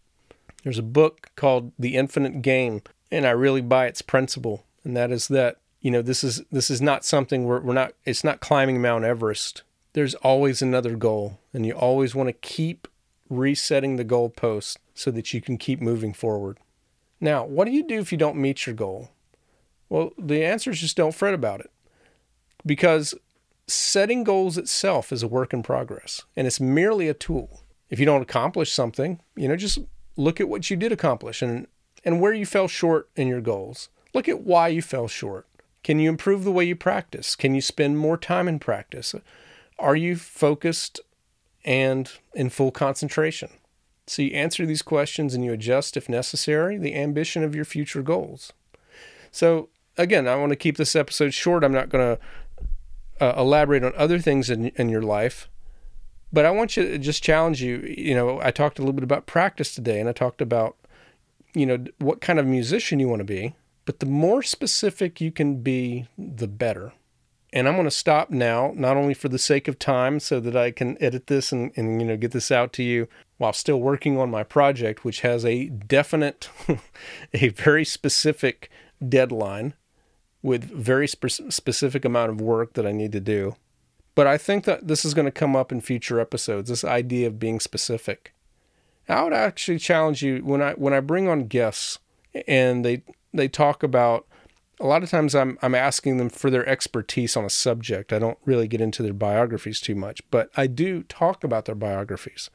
There's 0.63 0.77
a 0.77 0.83
book 0.83 1.31
called 1.35 1.71
The 1.79 1.95
Infinite 1.95 2.43
Game, 2.43 2.83
and 3.11 3.25
I 3.25 3.31
really 3.31 3.61
buy 3.61 3.88
its 3.88 4.03
principle, 4.03 4.63
and 4.83 4.95
that 4.95 5.11
is 5.11 5.27
that 5.29 5.57
you 5.86 5.91
know, 5.91 6.02
this 6.02 6.24
is 6.24 6.41
this 6.52 6.71
is 6.71 6.82
not 6.82 7.06
something 7.06 7.45
where 7.45 7.60
we're 7.60 7.76
not 7.76 7.93
it's 8.06 8.24
not 8.24 8.39
climbing 8.39 8.82
Mount 8.82 9.04
Everest. 9.04 9.62
There's 9.93 10.15
always 10.15 10.63
another 10.63 10.95
goal, 10.95 11.38
and 11.54 11.63
you 11.63 11.74
always 11.74 12.15
want 12.15 12.28
to 12.28 12.34
keep 12.34 12.88
resetting 13.30 13.95
the 13.95 14.04
goalpost 14.04 14.78
so 14.95 15.12
that 15.12 15.32
you 15.32 15.41
can 15.41 15.60
keep 15.60 15.80
moving 15.80 16.12
forward. 16.12 16.58
Now, 17.21 17.45
what 17.45 17.65
do 17.65 17.71
you 17.71 17.88
do 17.88 18.00
if 18.00 18.12
you 18.12 18.17
don't 18.17 18.36
meet 18.36 18.65
your 18.65 18.74
goal? 18.74 19.12
Well, 19.88 20.12
the 20.17 20.43
answer 20.43 20.71
is 20.71 20.82
just 20.82 20.98
don't 20.98 21.13
fret 21.13 21.36
about 21.36 21.60
it. 21.60 21.69
Because 22.65 23.13
setting 23.67 24.24
goals 24.24 24.58
itself 24.58 25.12
is 25.12 25.21
a 25.21 25.28
work 25.28 25.54
in 25.54 25.62
progress 25.62 26.24
and 26.36 26.48
it's 26.48 26.60
merely 26.60 27.08
a 27.10 27.13
tool. 27.13 27.62
If 27.91 28.00
you 28.00 28.08
don't 28.08 28.24
accomplish 28.24 28.71
something, 28.71 29.19
you 29.36 29.48
know, 29.48 29.56
just 29.56 29.78
look 30.17 30.41
at 30.41 30.50
what 30.50 30.71
you 30.71 30.78
did 30.78 30.91
accomplish 30.91 31.43
and, 31.43 31.67
and 32.04 32.19
where 32.19 32.34
you 32.34 32.48
fell 32.48 32.67
short 32.67 33.08
in 33.15 33.28
your 33.28 33.41
goals. 33.41 33.89
Look 34.15 34.28
at 34.28 34.41
why 34.41 34.69
you 34.69 34.82
fell 34.82 35.08
short. 35.08 35.45
Can 35.86 36.00
you 36.00 36.10
improve 36.10 36.43
the 36.43 36.52
way 36.52 36.63
you 36.63 36.76
practice? 36.76 37.36
Can 37.36 37.54
you 37.54 37.62
spend 37.62 38.00
more 38.00 38.17
time 38.17 38.48
in 38.48 38.58
practice? 38.58 39.13
Are 39.78 39.95
you 39.95 40.15
focused 40.15 41.00
and 41.63 42.12
in 42.34 42.50
full 42.50 42.71
concentration? 42.71 43.52
So 44.08 44.24
you 44.24 44.32
answer 44.32 44.65
these 44.65 44.82
questions 44.82 45.36
and 45.36 45.45
you 45.45 45.54
adjust, 45.54 45.95
if 45.95 46.10
necessary, 46.10 46.80
the 46.80 46.95
ambition 46.95 47.43
of 47.43 47.54
your 47.54 47.65
future 47.65 48.02
goals. 48.02 48.52
So, 49.30 49.69
again, 49.95 50.28
I 50.28 50.38
want 50.38 50.50
to 50.54 50.56
keep 50.56 50.78
this 50.78 50.95
episode 50.95 51.36
short. 51.36 51.63
I'm 51.63 51.71
not 51.71 51.89
going 51.89 52.17
to 52.17 53.24
uh, 53.24 53.39
elaborate 53.39 53.84
on 53.84 53.93
other 53.95 54.17
things 54.17 54.50
in, 54.50 54.69
in 54.69 54.89
your 54.89 55.04
life. 55.04 55.48
But 56.34 56.45
I 56.45 56.50
want 56.50 56.76
you 56.76 56.84
to 56.88 56.98
just 56.98 57.21
challenge 57.21 57.62
you. 57.62 57.82
You 57.82 58.15
know, 58.15 58.41
I 58.41 58.50
talked 58.50 58.80
a 58.80 58.82
little 58.82 58.93
bit 58.93 59.04
about 59.04 59.28
practice 59.28 59.76
today, 59.76 60.00
and 60.00 60.10
I 60.10 60.13
talked 60.13 60.41
about, 60.41 60.78
you 61.54 61.67
know, 61.67 61.86
what 62.00 62.21
kind 62.21 62.39
of 62.39 62.48
musician 62.48 63.00
you 63.00 63.08
want 63.08 63.19
to 63.19 63.24
be. 63.24 63.54
But 63.86 64.00
the 64.00 64.06
more 64.06 64.41
specific 64.41 65.21
you 65.21 65.32
can 65.32 65.62
be, 65.62 66.08
the 66.17 66.48
better. 66.48 66.93
And 67.54 67.67
I'm 67.67 67.76
going 67.76 67.86
to 67.86 67.91
stop 67.91 68.30
now, 68.30 68.74
not 68.76 68.98
only 68.98 69.13
for 69.13 69.30
the 69.30 69.39
sake 69.39 69.67
of 69.67 69.80
time, 69.80 70.19
so 70.19 70.39
that 70.41 70.58
I 70.58 70.71
can 70.71 71.02
edit 71.02 71.28
this 71.28 71.52
and, 71.52 71.71
and 71.78 72.02
you 72.02 72.08
know 72.08 72.17
get 72.17 72.32
this 72.32 72.52
out 72.52 72.74
to 72.74 72.84
you 72.84 73.08
while 73.38 73.54
still 73.54 73.80
working 73.80 74.17
on 74.17 74.30
my 74.30 74.43
project, 74.43 75.06
which 75.06 75.21
has 75.21 75.45
a 75.45 75.67
definite, 75.67 76.50
a 77.34 77.50
very 77.50 77.86
specific 77.86 78.69
deadline 79.08 79.74
with 80.41 80.63
very 80.65 81.08
spe- 81.08 81.50
specific 81.50 82.04
amount 82.04 82.32
of 82.32 82.41
work 82.41 82.74
that 82.74 82.86
I 82.86 82.91
need 82.91 83.12
to 83.13 83.19
do. 83.19 83.56
But 84.15 84.28
I 84.28 84.38
think 84.38 84.65
that 84.65 84.88
this 84.88 85.06
is 85.06 85.13
going 85.13 85.26
to 85.26 85.32
come 85.32 85.56
up 85.56 85.71
in 85.71 85.82
future 85.82 86.19
episodes. 86.19 86.69
This 86.69 86.84
idea 86.84 87.28
of 87.28 87.39
being 87.39 87.60
specific. 87.60 88.34
I 89.08 89.24
would 89.24 89.34
actually 89.34 89.80
challenge 89.80 90.21
you 90.21 90.39
when 90.39 90.62
I 90.62 90.74
when 90.74 90.93
I 90.93 91.00
bring 91.00 91.28
on 91.28 91.48
guests 91.48 92.00
and 92.48 92.84
they 92.84 93.04
they 93.38 93.48
talk 93.48 93.84
about 93.84 94.28
a 94.80 94.86
lot 94.86 95.04
of 95.04 95.10
times 95.10 95.36
I'm 95.36 95.58
I'm 95.62 95.76
asking 95.76 96.17
them 96.17 96.30
for 96.30 96.50
their 96.50 96.67
expertise 96.67 97.38
on 97.38 97.45
a 97.45 97.50
subject. 97.50 98.12
I 98.12 98.19
don't 98.19 98.38
really 98.45 98.67
get 98.67 98.82
into 98.82 99.04
their 99.04 99.13
biographies 99.13 99.80
too 99.80 99.95
much, 99.95 100.21
but 100.32 100.50
I 100.58 100.67
do 100.67 101.04
talk 101.04 101.43
about 101.43 101.65
their 101.65 101.76
biographies. 101.76 102.50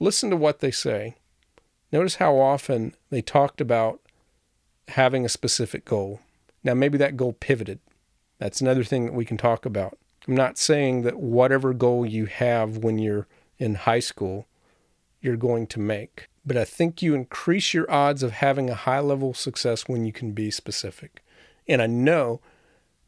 Listen 0.00 0.30
to 0.30 0.36
what 0.36 0.60
they 0.60 0.70
say. 0.70 1.16
Notice 1.90 2.16
how 2.16 2.38
often 2.38 2.94
they 3.10 3.22
talked 3.22 3.60
about 3.60 4.00
having 4.88 5.24
a 5.24 5.30
specific 5.30 5.84
goal. 5.84 6.20
Now, 6.64 6.74
maybe 6.74 6.98
that 6.98 7.16
goal 7.16 7.34
pivoted. 7.34 7.80
That's 8.38 8.60
another 8.60 8.84
thing 8.84 9.04
that 9.06 9.14
we 9.14 9.24
can 9.24 9.36
talk 9.36 9.66
about. 9.66 9.98
I'm 10.26 10.34
not 10.34 10.58
saying 10.58 11.02
that 11.02 11.18
whatever 11.18 11.74
goal 11.74 12.06
you 12.06 12.26
have 12.26 12.78
when 12.78 12.98
you're 12.98 13.26
in 13.58 13.74
high 13.74 14.00
school, 14.00 14.46
you're 15.20 15.36
going 15.36 15.66
to 15.68 15.80
make. 15.80 16.28
But 16.44 16.56
I 16.56 16.64
think 16.64 17.02
you 17.02 17.14
increase 17.14 17.72
your 17.72 17.90
odds 17.90 18.22
of 18.22 18.32
having 18.32 18.68
a 18.68 18.74
high 18.74 19.00
level 19.00 19.30
of 19.30 19.36
success 19.36 19.88
when 19.88 20.04
you 20.04 20.12
can 20.12 20.32
be 20.32 20.50
specific. 20.50 21.22
And 21.68 21.80
I 21.80 21.86
know 21.86 22.40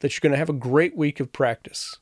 that 0.01 0.13
you're 0.13 0.21
going 0.21 0.33
to 0.33 0.39
have 0.39 0.51
a 0.51 0.53
great 0.53 0.97
week 0.97 1.19
of 1.21 1.33
practice 1.33 1.99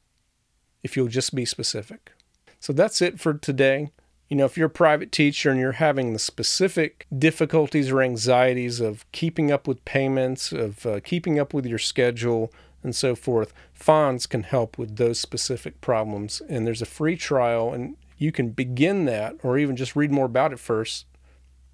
if 0.82 0.96
you'll 0.96 1.08
just 1.08 1.34
be 1.34 1.44
specific. 1.44 2.12
So 2.60 2.72
that's 2.72 3.00
it 3.00 3.18
for 3.18 3.34
today 3.34 3.92
you 4.32 4.36
know, 4.36 4.46
if 4.46 4.56
you're 4.56 4.68
a 4.68 4.70
private 4.70 5.12
teacher 5.12 5.50
and 5.50 5.60
you're 5.60 5.72
having 5.72 6.14
the 6.14 6.18
specific 6.18 7.06
difficulties 7.18 7.90
or 7.90 8.00
anxieties 8.00 8.80
of 8.80 9.04
keeping 9.12 9.52
up 9.52 9.68
with 9.68 9.84
payments, 9.84 10.52
of 10.52 10.86
uh, 10.86 11.00
keeping 11.00 11.38
up 11.38 11.52
with 11.52 11.66
your 11.66 11.78
schedule, 11.78 12.50
and 12.82 12.96
so 12.96 13.14
forth, 13.14 13.52
Fons 13.74 14.24
can 14.24 14.44
help 14.44 14.78
with 14.78 14.96
those 14.96 15.20
specific 15.20 15.82
problems. 15.82 16.40
And 16.48 16.66
there's 16.66 16.80
a 16.80 16.86
free 16.86 17.14
trial, 17.14 17.74
and 17.74 17.94
you 18.16 18.32
can 18.32 18.52
begin 18.52 19.04
that 19.04 19.36
or 19.42 19.58
even 19.58 19.76
just 19.76 19.94
read 19.94 20.10
more 20.10 20.24
about 20.24 20.54
it 20.54 20.58
first 20.58 21.04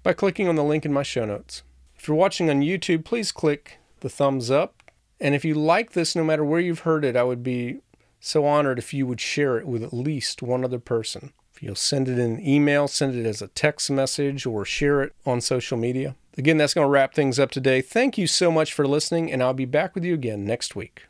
by 0.03 0.13
clicking 0.13 0.47
on 0.47 0.55
the 0.55 0.63
link 0.63 0.85
in 0.85 0.93
my 0.93 1.03
show 1.03 1.25
notes. 1.25 1.63
If 1.95 2.07
you're 2.07 2.17
watching 2.17 2.49
on 2.49 2.61
YouTube, 2.61 3.03
please 3.03 3.31
click 3.31 3.77
the 3.99 4.09
thumbs 4.09 4.49
up. 4.49 4.83
And 5.19 5.35
if 5.35 5.43
you 5.43 5.53
like 5.53 5.91
this, 5.91 6.15
no 6.15 6.23
matter 6.23 6.43
where 6.43 6.61
you've 6.61 6.79
heard 6.79 7.03
it, 7.03 7.15
I 7.15 7.23
would 7.23 7.43
be 7.43 7.79
so 8.19 8.45
honored 8.45 8.79
if 8.79 8.93
you 8.93 9.05
would 9.05 9.19
share 9.19 9.57
it 9.57 9.67
with 9.67 9.83
at 9.83 9.93
least 9.93 10.41
one 10.41 10.63
other 10.63 10.79
person. 10.79 11.33
If 11.53 11.63
You'll 11.63 11.75
send 11.75 12.07
it 12.07 12.17
in 12.17 12.31
an 12.31 12.47
email, 12.47 12.87
send 12.87 13.15
it 13.15 13.25
as 13.25 13.41
a 13.41 13.49
text 13.49 13.91
message, 13.91 14.45
or 14.45 14.63
share 14.63 15.01
it 15.01 15.13
on 15.25 15.41
social 15.41 15.77
media. 15.77 16.15
Again, 16.37 16.57
that's 16.57 16.73
going 16.73 16.85
to 16.85 16.89
wrap 16.89 17.13
things 17.13 17.37
up 17.37 17.51
today. 17.51 17.81
Thank 17.81 18.17
you 18.17 18.27
so 18.27 18.49
much 18.49 18.71
for 18.71 18.87
listening, 18.87 19.29
and 19.29 19.43
I'll 19.43 19.53
be 19.53 19.65
back 19.65 19.93
with 19.93 20.05
you 20.05 20.13
again 20.13 20.45
next 20.45 20.73
week. 20.73 21.08